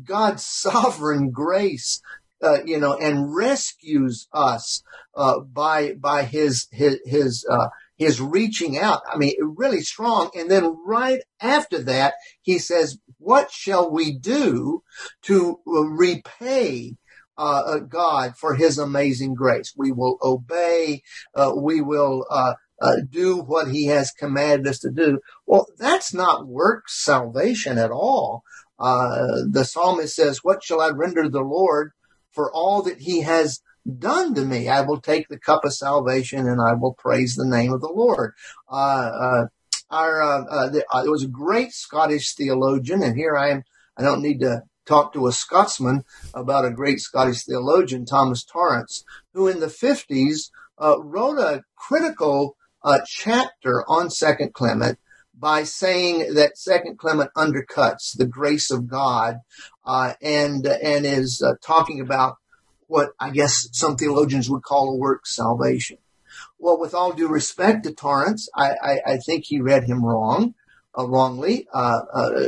God's 0.03 0.43
sovereign 0.47 1.29
grace 1.29 2.01
uh, 2.43 2.63
you 2.65 2.79
know, 2.79 2.93
and 2.95 3.33
rescues 3.33 4.27
us 4.33 4.83
uh, 5.15 5.39
by 5.39 5.93
by 5.93 6.23
his 6.23 6.67
his 6.71 6.99
his 7.05 7.45
uh, 7.49 7.69
his 7.95 8.19
reaching 8.19 8.77
out. 8.77 9.01
I 9.11 9.17
mean, 9.17 9.33
really 9.39 9.81
strong. 9.81 10.29
And 10.35 10.49
then 10.49 10.75
right 10.85 11.21
after 11.41 11.81
that, 11.83 12.15
he 12.41 12.59
says, 12.59 12.97
"What 13.17 13.51
shall 13.51 13.89
we 13.89 14.17
do 14.17 14.83
to 15.23 15.59
repay?" 15.65 16.95
Uh, 17.35 17.63
uh, 17.65 17.79
God 17.79 18.37
for 18.37 18.53
His 18.53 18.77
amazing 18.77 19.33
grace. 19.33 19.73
We 19.75 19.91
will 19.91 20.19
obey. 20.21 21.01
Uh, 21.33 21.53
we 21.57 21.81
will 21.81 22.27
uh, 22.29 22.53
uh, 22.79 22.97
do 23.09 23.37
what 23.37 23.69
He 23.69 23.87
has 23.87 24.11
commanded 24.11 24.67
us 24.67 24.77
to 24.81 24.91
do. 24.91 25.19
Well, 25.47 25.65
that's 25.79 26.13
not 26.13 26.45
work 26.45 26.89
salvation 26.89 27.79
at 27.79 27.89
all. 27.89 28.43
Uh, 28.77 29.45
the 29.49 29.65
psalmist 29.65 30.15
says, 30.15 30.43
"What 30.43 30.63
shall 30.63 30.79
I 30.79 30.89
render 30.89 31.27
the 31.27 31.41
Lord 31.41 31.93
for 32.33 32.51
all 32.51 32.81
that 32.83 32.99
he 32.99 33.21
has 33.21 33.61
done 33.99 34.33
to 34.35 34.45
me. 34.45 34.67
I 34.69 34.81
will 34.81 34.99
take 34.99 35.27
the 35.27 35.39
cup 35.39 35.65
of 35.65 35.73
salvation 35.73 36.47
and 36.47 36.61
I 36.61 36.73
will 36.73 36.93
praise 36.93 37.35
the 37.35 37.45
name 37.45 37.73
of 37.73 37.81
the 37.81 37.91
Lord. 37.91 38.33
Uh, 38.71 38.75
uh, 38.75 39.45
our, 39.89 40.21
uh, 40.21 40.43
uh 40.45 40.69
the, 40.69 40.85
uh, 40.91 41.01
there 41.03 41.11
was 41.11 41.23
a 41.23 41.27
great 41.27 41.71
Scottish 41.71 42.33
theologian, 42.33 43.03
and 43.03 43.15
here 43.15 43.35
I 43.35 43.51
am. 43.51 43.63
I 43.97 44.01
don't 44.01 44.21
need 44.21 44.39
to 44.39 44.63
talk 44.85 45.13
to 45.13 45.27
a 45.27 45.31
Scotsman 45.31 46.03
about 46.33 46.65
a 46.65 46.71
great 46.71 46.99
Scottish 46.99 47.43
theologian, 47.43 48.05
Thomas 48.05 48.43
Torrance, 48.43 49.03
who 49.33 49.47
in 49.47 49.59
the 49.59 49.67
50s 49.67 50.49
uh, 50.81 51.01
wrote 51.01 51.37
a 51.37 51.63
critical 51.75 52.55
chapter 53.05 53.85
on 53.87 54.09
Second 54.09 54.53
Clement 54.53 54.97
by 55.37 55.63
saying 55.63 56.33
that 56.35 56.57
Second 56.57 56.97
Clement 56.97 57.29
undercuts 57.35 58.15
the 58.17 58.25
grace 58.25 58.71
of 58.71 58.87
God 58.87 59.39
uh, 59.85 60.13
and 60.21 60.65
and 60.65 61.05
is 61.05 61.41
uh, 61.41 61.53
talking 61.61 61.99
about 61.99 62.37
what 62.87 63.11
I 63.19 63.31
guess 63.31 63.69
some 63.71 63.95
theologians 63.95 64.49
would 64.49 64.63
call 64.63 64.89
a 64.89 64.97
work 64.97 65.25
salvation. 65.25 65.97
Well, 66.59 66.79
with 66.79 66.93
all 66.93 67.13
due 67.13 67.27
respect 67.27 67.83
to 67.83 67.93
Torrance, 67.93 68.49
I, 68.55 68.71
I, 68.81 68.99
I 69.05 69.17
think 69.17 69.45
he 69.45 69.59
read 69.59 69.83
him 69.83 70.03
wrong, 70.03 70.55
uh, 70.97 71.07
wrongly. 71.07 71.67
Uh, 71.73 71.99
uh, 72.11 72.41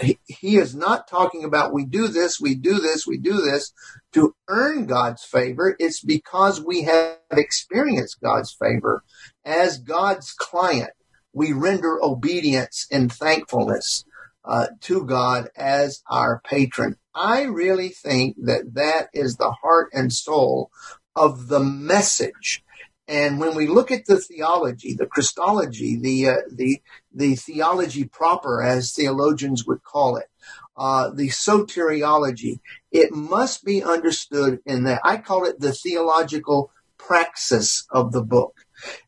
he, 0.00 0.18
he 0.26 0.56
is 0.56 0.74
not 0.74 1.08
talking 1.08 1.44
about 1.44 1.72
we 1.72 1.84
do 1.84 2.08
this, 2.08 2.40
we 2.40 2.54
do 2.54 2.78
this, 2.78 3.06
we 3.06 3.18
do 3.18 3.40
this 3.40 3.72
to 4.12 4.34
earn 4.48 4.86
God's 4.86 5.24
favor. 5.24 5.74
It's 5.78 6.00
because 6.00 6.62
we 6.62 6.82
have 6.82 7.18
experienced 7.30 8.20
God's 8.20 8.52
favor 8.52 9.02
as 9.44 9.78
God's 9.78 10.32
client 10.32 10.90
we 11.32 11.52
render 11.52 12.02
obedience 12.02 12.86
and 12.90 13.10
thankfulness 13.10 14.04
uh, 14.44 14.66
to 14.82 15.04
God 15.04 15.48
as 15.56 16.02
our 16.08 16.40
patron. 16.44 16.96
I 17.14 17.42
really 17.42 17.90
think 17.90 18.36
that 18.44 18.74
that 18.74 19.08
is 19.12 19.36
the 19.36 19.50
heart 19.50 19.90
and 19.92 20.12
soul 20.12 20.70
of 21.14 21.48
the 21.48 21.60
message. 21.60 22.64
And 23.08 23.40
when 23.40 23.54
we 23.54 23.66
look 23.66 23.90
at 23.90 24.06
the 24.06 24.18
theology, 24.18 24.94
the 24.94 25.06
Christology, 25.06 25.98
the 26.00 26.28
uh, 26.28 26.36
the 26.50 26.80
the 27.12 27.34
theology 27.34 28.04
proper, 28.04 28.62
as 28.62 28.92
theologians 28.92 29.66
would 29.66 29.82
call 29.82 30.16
it, 30.16 30.28
uh, 30.76 31.10
the 31.10 31.28
soteriology, 31.28 32.60
it 32.90 33.12
must 33.12 33.64
be 33.64 33.82
understood 33.82 34.60
in 34.64 34.84
that 34.84 35.00
I 35.04 35.18
call 35.18 35.44
it 35.44 35.60
the 35.60 35.72
theological 35.72 36.70
praxis 36.96 37.84
of 37.90 38.12
the 38.12 38.22
book. 38.22 38.54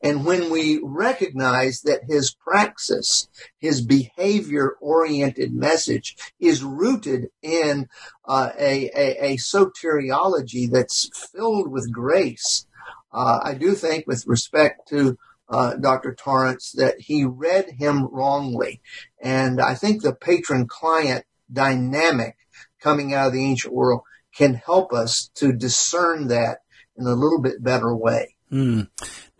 And 0.03 0.25
when 0.25 0.51
we 0.51 0.81
recognize 0.83 1.83
that 1.83 2.05
his 2.09 2.35
praxis, 2.35 3.29
his 3.59 3.81
behavior 3.81 4.77
oriented 4.81 5.53
message 5.53 6.17
is 6.39 6.63
rooted 6.63 7.29
in 7.43 7.89
uh, 8.27 8.51
a, 8.59 8.91
a, 8.97 9.33
a, 9.33 9.37
soteriology 9.37 10.71
that's 10.71 11.11
filled 11.33 11.71
with 11.71 11.93
grace, 11.93 12.67
uh, 13.13 13.41
I 13.43 13.55
do 13.55 13.75
think, 13.75 14.07
with 14.07 14.27
respect 14.27 14.89
to 14.89 15.19
uh, 15.49 15.75
Dr. 15.75 16.15
Torrance, 16.15 16.73
that 16.73 17.01
he 17.01 17.25
read 17.25 17.71
him 17.79 18.07
wrongly. 18.07 18.81
And 19.23 19.61
I 19.61 19.75
think 19.75 20.03
the 20.03 20.15
patron 20.15 20.67
client 20.67 21.25
dynamic 21.53 22.37
coming 22.81 23.15
out 23.15 23.29
of 23.29 23.33
the 23.33 23.45
ancient 23.45 23.75
world 23.75 24.03
can 24.35 24.55
help 24.55 24.93
us 24.93 25.31
to 25.37 25.53
discern 25.53 26.29
that 26.29 26.59
in 26.97 27.07
a 27.07 27.15
little 27.15 27.41
bit 27.41 27.63
better 27.63 27.95
way. 27.95 28.34
Mm. 28.55 28.89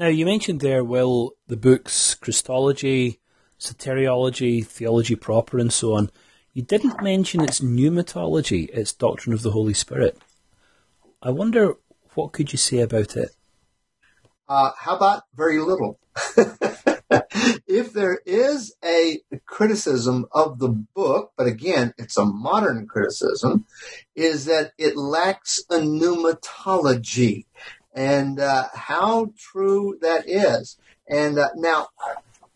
Now, 0.01 0.09
you 0.09 0.25
mentioned 0.25 0.59
there, 0.59 0.83
Will, 0.83 1.35
the 1.47 1.57
books 1.57 2.17
Christology, 2.17 3.21
Soteriology, 3.61 4.67
Theology 4.67 5.15
Proper, 5.15 5.57
and 5.61 5.73
so 5.73 5.95
on. 5.95 6.11
You 6.53 6.63
didn't 6.63 7.01
mention 7.01 7.41
its 7.41 7.61
pneumatology, 7.61 8.69
its 8.71 8.93
doctrine 8.93 9.33
of 9.33 9.43
the 9.43 9.53
Holy 9.53 9.73
Spirit. 9.73 10.19
I 11.23 11.31
wonder 11.31 11.75
what 12.15 12.33
could 12.33 12.51
you 12.51 12.59
say 12.59 12.81
about 12.81 13.17
it? 13.17 13.31
Uh, 14.49 14.73
how 14.77 14.97
about 14.97 15.23
very 15.37 15.61
little? 15.61 16.01
if 17.69 17.93
there 17.93 18.21
is 18.27 18.75
a 18.85 19.21
criticism 19.47 20.27
of 20.33 20.59
the 20.59 20.69
book, 20.69 21.33
but 21.37 21.47
again, 21.47 21.95
it's 21.99 22.17
a 22.17 22.25
modern 22.25 22.89
criticism, 22.89 23.67
is 24.15 24.47
that 24.47 24.73
it 24.77 24.97
lacks 24.97 25.61
a 25.71 25.77
pneumatology. 25.77 27.47
And 27.95 28.41
uh, 28.41 28.65
how 28.75 29.31
true 29.39 29.99
that 30.03 30.29
is. 30.29 30.77
And 31.09 31.39
uh, 31.39 31.51
now, 31.55 31.89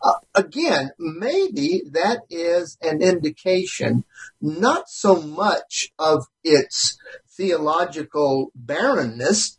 uh, 0.03 0.15
again, 0.35 0.91
maybe 0.99 1.83
that 1.93 2.23
is 2.31 2.77
an 2.83 3.03
indication 3.03 4.05
not 4.41 4.89
so 4.89 5.21
much 5.21 5.93
of 5.99 6.27
its 6.45 6.99
theological 7.29 8.51
barrenness 8.55 9.59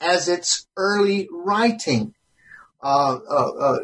as 0.00 0.28
its 0.28 0.66
early 0.76 1.28
writing. 1.30 2.14
Uh, 2.80 3.18
uh, 3.28 3.52
uh, 3.60 3.78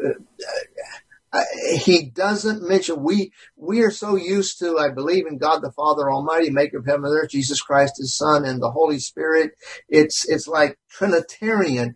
he 1.77 2.09
doesn't 2.09 2.67
mention 2.67 3.03
we 3.03 3.31
we 3.55 3.81
are 3.81 3.91
so 3.91 4.15
used 4.15 4.59
to 4.59 4.77
I 4.77 4.89
believe 4.89 5.25
in 5.27 5.37
God 5.37 5.59
the 5.59 5.71
Father 5.71 6.11
Almighty, 6.11 6.49
Maker 6.49 6.77
of 6.77 6.85
heaven 6.85 7.05
and 7.05 7.13
earth, 7.13 7.31
Jesus 7.31 7.61
Christ 7.61 7.95
His 7.97 8.15
Son, 8.15 8.45
and 8.45 8.61
the 8.61 8.71
Holy 8.71 8.99
Spirit. 8.99 9.51
It's 9.89 10.27
it's 10.27 10.47
like 10.47 10.77
Trinitarian, 10.89 11.95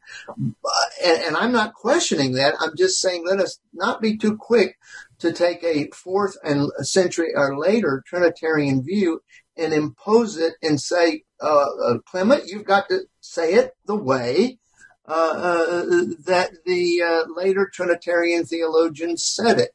and, 1.04 1.22
and 1.22 1.38
I'm 1.38 1.52
not 1.52 1.74
questioning 1.74 2.34
that. 2.34 2.56
I'm 2.60 2.76
just 2.76 3.02
saying 3.02 3.26
let 3.26 3.40
us 3.40 3.60
not 3.74 4.02
be 4.02 4.18
too 4.18 4.38
quick 4.38 4.78
to 5.20 5.32
take 5.32 5.64
a 5.64 5.90
fourth 5.92 6.38
and 6.44 6.70
century 6.82 7.32
or 7.36 7.58
later 7.58 8.04
Trinitarian 8.06 8.84
view 8.84 9.22
and 9.58 9.74
impose 9.74 10.38
it 10.38 10.54
and 10.64 10.80
say, 10.80 11.24
uh, 11.42 11.66
uh, 11.86 11.98
Clement, 12.06 12.48
you've 12.48 12.66
got 12.66 12.88
to 12.90 13.02
say 13.20 13.56
it 13.56 13.76
the 13.86 13.96
way 13.96 14.58
uh, 14.58 14.58
uh, 14.58 14.69
that 15.10 16.52
the 16.66 17.02
uh, 17.02 17.24
later 17.36 17.70
Trinitarian 17.72 18.46
theologians 18.46 19.24
said 19.24 19.60
it. 19.60 19.72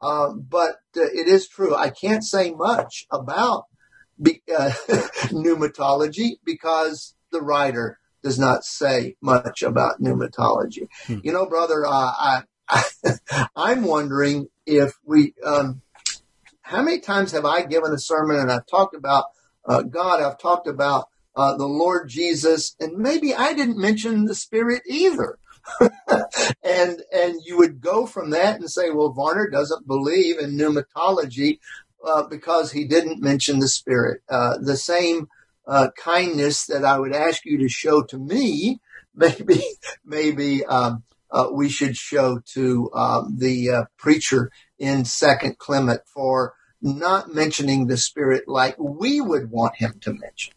but 0.00 0.76
it 0.94 1.28
is 1.28 1.48
true. 1.48 1.74
I 1.74 1.90
can't 1.90 2.24
say 2.24 2.52
much 2.52 3.06
about 3.10 3.64
be, 4.20 4.42
pneumatology 4.48 6.38
because 6.44 7.14
the 7.32 7.40
writer 7.40 7.98
does 8.22 8.38
not 8.38 8.64
say 8.64 9.16
much 9.22 9.62
about 9.62 10.00
pneumatology. 10.00 10.88
Hmm. 11.06 11.18
You 11.22 11.32
know, 11.32 11.46
brother, 11.46 11.86
I, 11.86 12.42
I 12.68 12.82
I'm 13.56 13.84
wondering 13.84 14.48
if 14.66 14.94
we, 15.04 15.34
um, 15.44 15.82
how 16.62 16.82
many 16.82 17.00
times 17.00 17.32
have 17.32 17.44
I 17.44 17.62
given 17.62 17.92
a 17.92 17.98
sermon 17.98 18.36
and 18.36 18.52
I've 18.52 18.66
talked 18.66 18.94
about 18.94 19.26
uh, 19.66 19.82
God, 19.82 20.22
I've 20.22 20.38
talked 20.38 20.66
about 20.66 21.08
uh, 21.40 21.56
the 21.56 21.66
Lord 21.66 22.10
Jesus, 22.10 22.76
and 22.78 22.98
maybe 22.98 23.34
I 23.34 23.54
didn't 23.54 23.80
mention 23.80 24.26
the 24.26 24.34
Spirit 24.34 24.82
either. 24.86 25.38
and 26.62 27.02
and 27.10 27.40
you 27.46 27.56
would 27.56 27.80
go 27.80 28.04
from 28.04 28.30
that 28.30 28.60
and 28.60 28.70
say, 28.70 28.90
well, 28.90 29.12
Varner 29.12 29.48
doesn't 29.48 29.86
believe 29.86 30.38
in 30.38 30.58
pneumatology 30.58 31.58
uh, 32.04 32.24
because 32.24 32.72
he 32.72 32.84
didn't 32.84 33.22
mention 33.22 33.58
the 33.58 33.68
Spirit. 33.68 34.20
Uh, 34.28 34.58
the 34.60 34.76
same 34.76 35.28
uh, 35.66 35.88
kindness 35.96 36.66
that 36.66 36.84
I 36.84 36.98
would 36.98 37.14
ask 37.14 37.46
you 37.46 37.56
to 37.60 37.68
show 37.70 38.02
to 38.02 38.18
me, 38.18 38.80
maybe 39.14 39.62
maybe 40.04 40.66
um, 40.66 41.04
uh, 41.30 41.48
we 41.50 41.70
should 41.70 41.96
show 41.96 42.40
to 42.52 42.90
um, 42.92 43.36
the 43.38 43.70
uh, 43.70 43.84
preacher 43.96 44.50
in 44.78 45.06
Second 45.06 45.56
Clement 45.56 46.02
for 46.04 46.52
not 46.82 47.32
mentioning 47.32 47.86
the 47.86 47.96
Spirit 47.96 48.44
like 48.46 48.76
we 48.78 49.22
would 49.22 49.50
want 49.50 49.76
him 49.76 49.94
to 50.02 50.12
mention. 50.12 50.52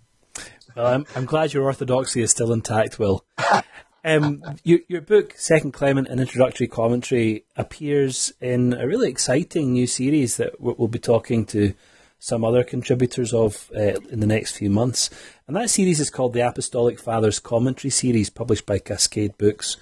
Well, 0.76 0.88
I'm, 0.88 1.06
I'm 1.16 1.26
glad 1.26 1.54
your 1.54 1.64
orthodoxy 1.64 2.22
is 2.22 2.32
still 2.32 2.54
intact, 2.54 3.00
Will. 3.00 3.26
Um, 4.06 4.44
your, 4.66 4.80
your 4.90 5.00
book, 5.00 5.34
Second 5.38 5.72
Clement, 5.72 6.10
an 6.10 6.20
introductory 6.20 6.68
commentary, 6.68 7.46
appears 7.56 8.34
in 8.42 8.74
a 8.74 8.86
really 8.86 9.10
exciting 9.10 9.72
new 9.72 9.88
series 9.88 10.36
that 10.36 10.60
we'll 10.60 10.90
be 10.90 11.00
talking 11.00 11.46
to 11.46 11.74
some 12.20 12.44
other 12.44 12.66
contributors 12.66 13.34
of 13.34 13.72
uh, 13.74 14.00
in 14.10 14.20
the 14.20 14.28
next 14.28 14.58
few 14.58 14.70
months. 14.70 15.10
And 15.48 15.56
that 15.56 15.70
series 15.70 16.02
is 16.02 16.10
called 16.10 16.34
the 16.34 16.46
Apostolic 16.46 17.00
Fathers 17.00 17.40
Commentary 17.40 17.92
Series, 17.92 18.30
published 18.30 18.66
by 18.66 18.80
Cascade 18.80 19.38
Books 19.38 19.78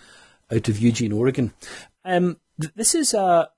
out 0.51 0.69
of 0.69 0.77
Eugene, 0.77 1.13
Oregon. 1.13 1.53
Um, 2.05 2.37
th- 2.59 2.73
this 2.75 2.93
is 2.93 3.15
a 3.15 3.49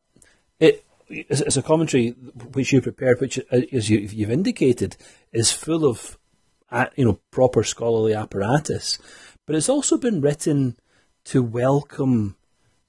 it, 0.59 0.85
it's 1.09 1.57
a 1.57 1.61
commentary 1.61 2.09
which 2.53 2.71
you 2.71 2.81
prepared, 2.81 3.19
which, 3.19 3.37
uh, 3.37 3.61
as 3.71 3.89
you, 3.89 4.07
have 4.07 4.31
indicated, 4.31 4.97
is 5.31 5.51
full 5.51 5.85
of 5.85 6.17
you 6.95 7.05
know, 7.05 7.19
proper 7.31 7.63
scholarly 7.63 8.13
apparatus. 8.13 8.99
But 9.45 9.55
it's 9.55 9.69
also 9.69 9.97
been 9.97 10.21
written 10.21 10.77
to 11.25 11.43
welcome 11.43 12.35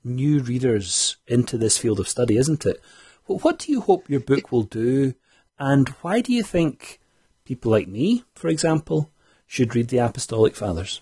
new 0.03 0.41
readers 0.41 1.17
into 1.27 1.57
this 1.59 1.79
field 1.79 2.01
of 2.01 2.09
study, 2.09 2.37
isn't 2.37 2.67
it? 2.67 2.81
What 3.27 3.59
do 3.59 3.73
you 3.73 3.81
hope 3.81 4.11
your 4.11 4.21
book 4.21 4.53
will 4.53 4.65
do, 4.65 5.15
and 5.59 5.89
why 6.03 6.21
do 6.21 6.33
you 6.33 6.43
think 6.43 7.01
people 7.45 7.71
like 7.71 7.89
me, 7.89 8.25
for 8.35 8.49
example, 8.49 9.11
should 9.47 9.75
read 9.75 9.89
the 9.89 9.99
Apostolic 9.99 10.55
Fathers? 10.55 11.01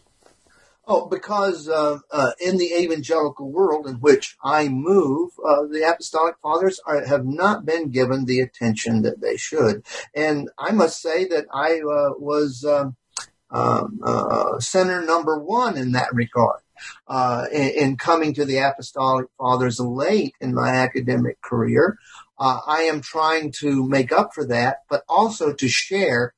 Oh, 0.85 1.07
because 1.07 1.69
uh, 1.69 1.99
uh, 2.11 2.33
in 2.41 2.57
the 2.57 2.73
evangelical 2.75 3.53
world 3.53 3.87
in 3.87 3.97
which 3.97 4.37
I 4.43 4.69
move, 4.69 5.31
uh, 5.39 5.63
the 5.71 5.89
apostolic 5.89 6.35
fathers 6.43 6.81
are, 6.85 7.07
have 7.07 7.25
not 7.25 7.65
been 7.65 7.91
given 7.91 8.25
the 8.25 8.41
attention 8.41 9.03
that 9.03 9.21
they 9.21 9.37
should. 9.37 9.85
And 10.13 10.51
I 10.59 10.73
must 10.73 11.01
say 11.01 11.25
that 11.27 11.47
I 11.55 11.81
uh, 11.81 12.19
was 12.19 12.65
um, 12.65 12.97
um 13.51 14.01
uh, 14.03 14.59
center 14.59 15.03
number 15.03 15.39
one 15.39 15.77
in 15.77 15.93
that 15.93 16.13
regard. 16.13 16.61
Uh, 17.07 17.45
in, 17.53 17.69
in, 17.69 17.97
coming 17.97 18.35
to 18.35 18.45
the 18.45 18.59
apostolic 18.59 19.27
fathers 19.39 19.79
late 19.79 20.35
in 20.41 20.53
my 20.53 20.71
academic 20.71 21.41
career, 21.41 21.97
I 22.41 22.89
am 22.91 23.03
trying 23.03 23.53
to 23.61 23.87
make 23.87 24.11
up 24.11 24.35
for 24.35 24.45
that, 24.49 24.79
but 24.91 25.05
also 25.09 25.53
to 25.53 25.69
share 25.69 26.35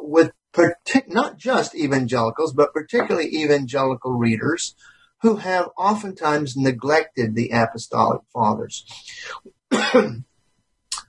with 0.00 0.32
partic- 0.56 1.08
not 1.08 1.36
just 1.36 1.74
evangelicals, 1.74 2.52
but 2.52 2.72
particularly 2.72 3.28
evangelical 3.34 4.12
readers 4.12 4.74
who 5.22 5.36
have 5.36 5.68
oftentimes 5.76 6.56
neglected 6.56 7.34
the 7.34 7.50
apostolic 7.50 8.22
fathers. 8.32 8.84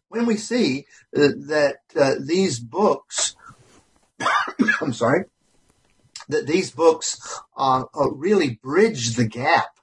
when 0.10 0.26
we 0.26 0.36
see 0.36 0.86
uh, 1.16 1.30
that 1.48 1.78
uh, 1.96 2.16
these 2.20 2.60
books, 2.60 3.36
I'm 4.82 4.94
sorry, 4.94 5.26
that 6.30 6.48
these 6.48 6.72
books 6.72 7.40
uh, 7.56 7.86
uh 7.98 8.10
really 8.12 8.60
bridge 8.62 9.16
the 9.16 9.28
gap 9.28 9.78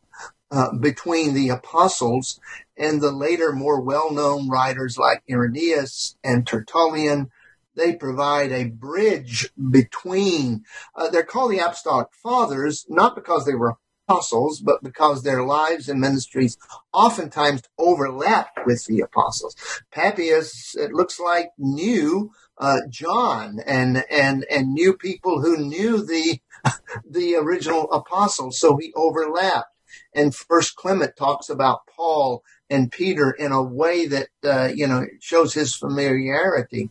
uh, 0.50 0.74
between 0.74 1.34
the 1.34 1.48
apostles 1.48 2.38
and 2.76 3.00
the 3.00 3.12
later 3.12 3.52
more 3.52 3.80
well-known 3.80 4.48
writers 4.48 4.98
like 4.98 5.22
Irenaeus 5.30 6.16
and 6.22 6.46
Tertullian 6.46 7.30
they 7.76 7.94
provide 7.94 8.52
a 8.52 8.64
bridge 8.64 9.50
between, 9.70 10.64
uh, 10.94 11.10
they're 11.10 11.24
called 11.24 11.52
the 11.52 11.58
Apostolic 11.58 12.08
Fathers, 12.22 12.86
not 12.88 13.14
because 13.14 13.44
they 13.44 13.54
were 13.54 13.76
apostles, 14.08 14.60
but 14.60 14.82
because 14.82 15.22
their 15.22 15.42
lives 15.42 15.88
and 15.88 16.00
ministries 16.00 16.58
oftentimes 16.92 17.62
overlapped 17.78 18.60
with 18.66 18.84
the 18.86 19.00
apostles. 19.00 19.56
Papias, 19.90 20.74
it 20.74 20.92
looks 20.92 21.18
like, 21.18 21.50
knew 21.58 22.30
uh, 22.58 22.80
John 22.88 23.58
and 23.66 24.04
and 24.10 24.44
and 24.50 24.72
knew 24.72 24.94
people 24.94 25.40
who 25.40 25.56
knew 25.56 26.04
the 26.04 26.38
the 27.10 27.36
original 27.36 27.90
apostles, 27.92 28.58
so 28.58 28.76
he 28.76 28.92
overlapped. 28.94 29.68
And 30.14 30.34
First 30.34 30.76
Clement 30.76 31.16
talks 31.16 31.48
about 31.48 31.80
Paul 31.86 32.42
and 32.70 32.90
Peter 32.90 33.30
in 33.30 33.52
a 33.52 33.62
way 33.62 34.06
that 34.06 34.28
uh, 34.44 34.70
you 34.74 34.86
know 34.86 35.04
shows 35.20 35.54
his 35.54 35.74
familiarity. 35.74 36.90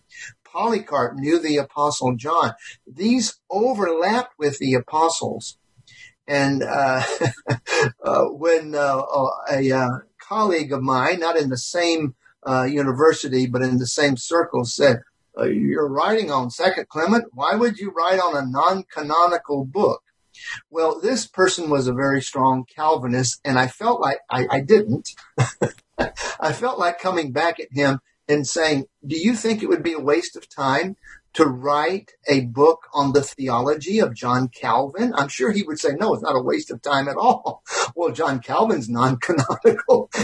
Polycarp 0.53 1.15
knew 1.15 1.39
the 1.39 1.57
apostle 1.57 2.15
John. 2.15 2.53
These 2.85 3.39
overlapped 3.49 4.37
with 4.37 4.59
the 4.59 4.75
apostles. 4.75 5.57
And 6.27 6.63
uh, 6.63 7.03
uh, 8.03 8.25
when 8.25 8.75
uh, 8.75 9.01
a 9.51 9.71
uh, 9.71 9.89
colleague 10.21 10.71
of 10.71 10.81
mine, 10.81 11.19
not 11.19 11.35
in 11.35 11.49
the 11.49 11.57
same 11.57 12.15
uh, 12.47 12.63
university 12.63 13.47
but 13.47 13.61
in 13.61 13.77
the 13.77 13.87
same 13.87 14.15
circle, 14.15 14.63
said, 14.63 15.01
"You're 15.37 15.87
writing 15.87 16.31
on 16.31 16.49
Second 16.49 16.87
Clement. 16.87 17.25
Why 17.33 17.55
would 17.55 17.77
you 17.77 17.91
write 17.91 18.19
on 18.19 18.37
a 18.37 18.45
non-canonical 18.45 19.65
book?" 19.65 20.01
Well, 20.69 20.99
this 20.99 21.27
person 21.27 21.69
was 21.69 21.87
a 21.87 21.93
very 21.93 22.21
strong 22.21 22.65
Calvinist, 22.65 23.39
and 23.43 23.59
I 23.59 23.67
felt 23.67 24.01
like 24.01 24.19
I, 24.29 24.47
I 24.49 24.59
didn't. 24.61 25.09
I 26.39 26.53
felt 26.53 26.79
like 26.79 26.99
coming 26.99 27.31
back 27.31 27.59
at 27.59 27.71
him 27.71 27.99
and 28.33 28.47
saying, 28.47 28.85
Do 29.05 29.15
you 29.17 29.35
think 29.35 29.61
it 29.61 29.69
would 29.69 29.83
be 29.83 29.93
a 29.93 29.99
waste 29.99 30.35
of 30.35 30.49
time 30.49 30.97
to 31.33 31.45
write 31.45 32.11
a 32.27 32.41
book 32.41 32.87
on 32.93 33.13
the 33.13 33.21
theology 33.21 33.99
of 33.99 34.13
John 34.13 34.49
Calvin? 34.49 35.13
I'm 35.15 35.29
sure 35.29 35.51
he 35.51 35.63
would 35.63 35.79
say, 35.79 35.91
No, 35.93 36.13
it's 36.13 36.23
not 36.23 36.35
a 36.35 36.41
waste 36.41 36.71
of 36.71 36.81
time 36.81 37.07
at 37.07 37.17
all. 37.17 37.63
Well, 37.95 38.11
John 38.11 38.39
Calvin's 38.39 38.89
non 38.89 39.17
canonical. 39.17 40.09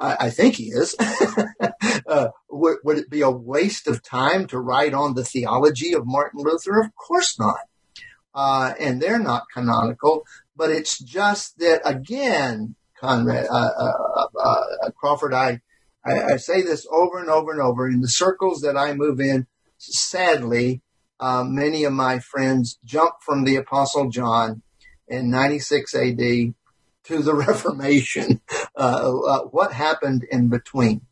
I, 0.00 0.16
I, 0.20 0.30
think 0.30 0.54
he 0.54 0.68
is. 0.68 0.94
uh, 2.06 2.28
would, 2.48 2.78
would 2.84 2.96
it 2.96 3.10
be 3.10 3.20
a 3.20 3.30
waste 3.30 3.86
of 3.86 4.02
time 4.02 4.46
to 4.46 4.58
write 4.58 4.94
on 4.94 5.12
the 5.12 5.24
theology 5.24 5.92
of 5.92 6.06
Martin 6.06 6.40
Luther? 6.42 6.80
Of 6.80 6.94
course 6.94 7.38
not. 7.38 7.58
Uh, 8.34 8.72
and 8.80 9.02
they're 9.02 9.18
not 9.18 9.42
canonical, 9.52 10.24
but 10.56 10.70
it's 10.70 10.98
just 10.98 11.58
that 11.58 11.82
again, 11.84 12.76
Conrad, 12.98 13.46
uh, 13.50 13.70
uh, 13.78 14.26
uh 14.42 14.90
Crawford, 14.98 15.34
I, 15.34 15.60
I, 16.06 16.34
I, 16.34 16.36
say 16.36 16.62
this 16.62 16.86
over 16.90 17.18
and 17.18 17.28
over 17.28 17.50
and 17.50 17.60
over 17.60 17.88
in 17.88 18.00
the 18.00 18.08
circles 18.08 18.60
that 18.60 18.76
I 18.76 18.94
move 18.94 19.20
in. 19.20 19.46
Sadly, 19.78 20.80
uh, 21.18 21.44
many 21.44 21.84
of 21.84 21.92
my 21.92 22.18
friends 22.18 22.78
jump 22.84 23.14
from 23.20 23.44
the 23.44 23.56
Apostle 23.56 24.08
John 24.08 24.62
in 25.08 25.30
96 25.30 25.94
AD 25.94 26.18
to 26.18 26.54
the 27.22 27.34
Reformation. 27.46 28.40
Uh, 28.76 29.18
uh, 29.18 29.40
what 29.44 29.72
happened 29.72 30.24
in 30.30 30.48
between? 30.48 31.02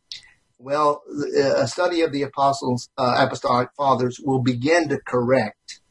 Well, 0.57 1.03
a 1.37 1.67
study 1.67 2.01
of 2.01 2.11
the 2.11 2.23
apostles, 2.23 2.89
uh, 2.97 3.15
apostolic 3.19 3.69
fathers 3.77 4.19
will 4.19 4.39
begin 4.39 4.89
to 4.89 4.99
correct 4.99 5.81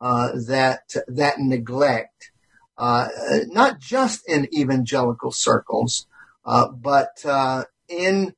uh, 0.00 0.30
that 0.48 0.94
that 1.06 1.38
neglect, 1.38 2.32
uh, 2.76 3.08
not 3.46 3.78
just 3.78 4.28
in 4.28 4.48
evangelical 4.52 5.30
circles, 5.30 6.06
but 6.44 7.24
in 7.24 7.26
uh, 7.28 8.28
uh, 8.28 8.34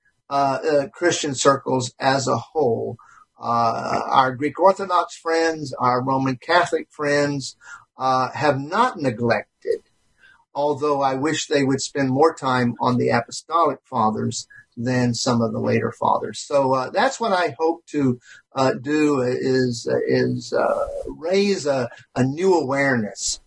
Christian 0.93 1.35
circles 1.35 1.95
as 1.99 2.29
a 2.29 2.37
whole. 2.37 2.97
Uh, 3.41 4.03
our 4.11 4.35
Greek 4.35 4.59
Orthodox 4.59 5.17
friends, 5.17 5.73
our 5.79 6.03
Roman 6.03 6.37
Catholic 6.37 6.89
friends 6.91 7.57
uh, 7.97 8.31
have 8.31 8.59
not 8.61 8.99
neglected, 8.99 9.83
although 10.55 11.01
I 11.03 11.15
wish 11.15 11.47
they 11.47 11.63
would 11.63 11.81
spend 11.81 12.11
more 12.11 12.35
time 12.35 12.75
on 12.81 12.99
the 12.99 13.11
Apostolic 13.11 13.79
Fathers 13.85 14.49
than 14.77 15.15
some 15.15 15.41
of 15.41 15.53
the 15.53 15.61
later 15.61 15.93
fathers. 15.93 16.39
So 16.41 16.73
uh, 16.73 16.91
that's 16.91 17.21
what 17.21 17.33
I 17.33 17.55
hope 17.59 17.85
to 17.87 18.21
uh, 18.55 18.75
do 18.75 19.21
is 19.23 19.89
is 20.07 20.55
raise 21.07 21.67
a, 21.67 21.91
a 22.15 22.25
new 22.25 22.55
awareness 22.55 23.41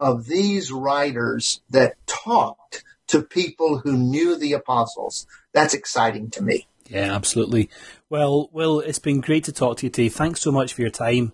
of 0.00 0.26
these 0.26 0.72
writers 0.72 1.62
that 1.70 1.94
talked 2.06 2.84
to 3.08 3.22
people 3.22 3.78
who 3.78 3.96
knew 3.96 4.36
the 4.36 4.52
apostles. 4.52 5.26
That's 5.52 5.74
exciting 5.74 6.30
to 6.30 6.42
me. 6.42 6.66
Yeah, 6.88 7.14
absolutely. 7.14 7.70
Well, 8.10 8.50
Will, 8.52 8.80
it's 8.80 8.98
been 8.98 9.20
great 9.20 9.44
to 9.44 9.52
talk 9.52 9.78
to 9.78 9.86
you 9.86 9.90
today. 9.90 10.08
Thanks 10.08 10.40
so 10.40 10.52
much 10.52 10.74
for 10.74 10.82
your 10.82 10.90
time, 10.90 11.32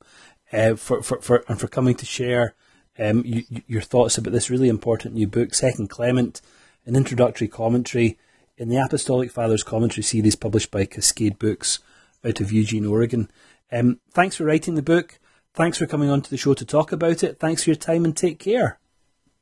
uh, 0.53 0.77
for, 0.77 1.03
for, 1.03 1.21
for, 1.21 1.45
and 1.49 1.59
for 1.59 1.69
coming 1.69 1.95
to 1.97 2.07
share 2.07 2.55
um, 2.99 3.23
you, 3.25 3.45
your 3.67 3.83
thoughts 3.83 4.19
about 4.19 4.33
this 4.33 4.51
really 4.51 4.69
important 4.69 5.15
new 5.15 5.27
book, 5.27 5.55
Second 5.55 5.89
Clement, 5.89 6.41
an 6.87 6.97
introductory 6.97 7.49
commentary 7.49 8.19
in 8.57 8.69
the 8.69 8.77
Apostolic 8.77 9.31
Fathers 9.31 9.63
commentary 9.63 10.03
series 10.03 10.37
published 10.37 10.71
by 10.71 10.85
Cascade 10.85 11.39
Books 11.39 11.79
out 12.25 12.41
of 12.41 12.53
Eugene, 12.53 12.87
Oregon. 12.87 13.31
Um, 13.71 14.01
thanks 14.11 14.37
for 14.37 14.45
writing 14.45 14.75
the 14.75 14.83
book. 14.83 15.19
Thanks 15.55 15.79
for 15.79 15.87
coming 15.87 16.11
on 16.11 16.23
to 16.23 16.31
the 16.31 16.37
show 16.37 16.55
to 16.55 16.65
talk 16.65 16.93
about 16.93 17.23
it. 17.23 17.39
Thanks 17.39 17.65
for 17.65 17.71
your 17.71 17.77
time 17.77 18.05
and 18.05 18.17
take 18.17 18.39
care. 18.39 18.79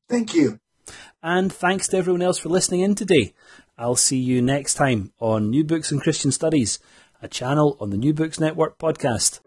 Thank 0.09 0.35
you. 0.35 0.61
And 1.23 1.53
thanks 1.53 1.89
to 1.89 1.97
everyone 1.97 2.23
else 2.23 2.39
for 2.39 2.49
listening 2.49 2.81
in 2.81 2.95
today. 2.95 3.35
I'll 3.79 3.97
see 3.97 4.17
you 4.17 4.41
next 4.41 4.75
time 4.75 5.13
on 5.21 5.51
New 5.51 5.63
Books 5.63 5.93
and 5.93 6.01
Christian 6.01 6.33
Studies, 6.33 6.79
a 7.21 7.29
channel 7.29 7.77
on 7.79 7.91
the 7.91 7.99
New 7.99 8.15
Books 8.15 8.41
Network 8.41 8.79
podcast. 8.79 9.41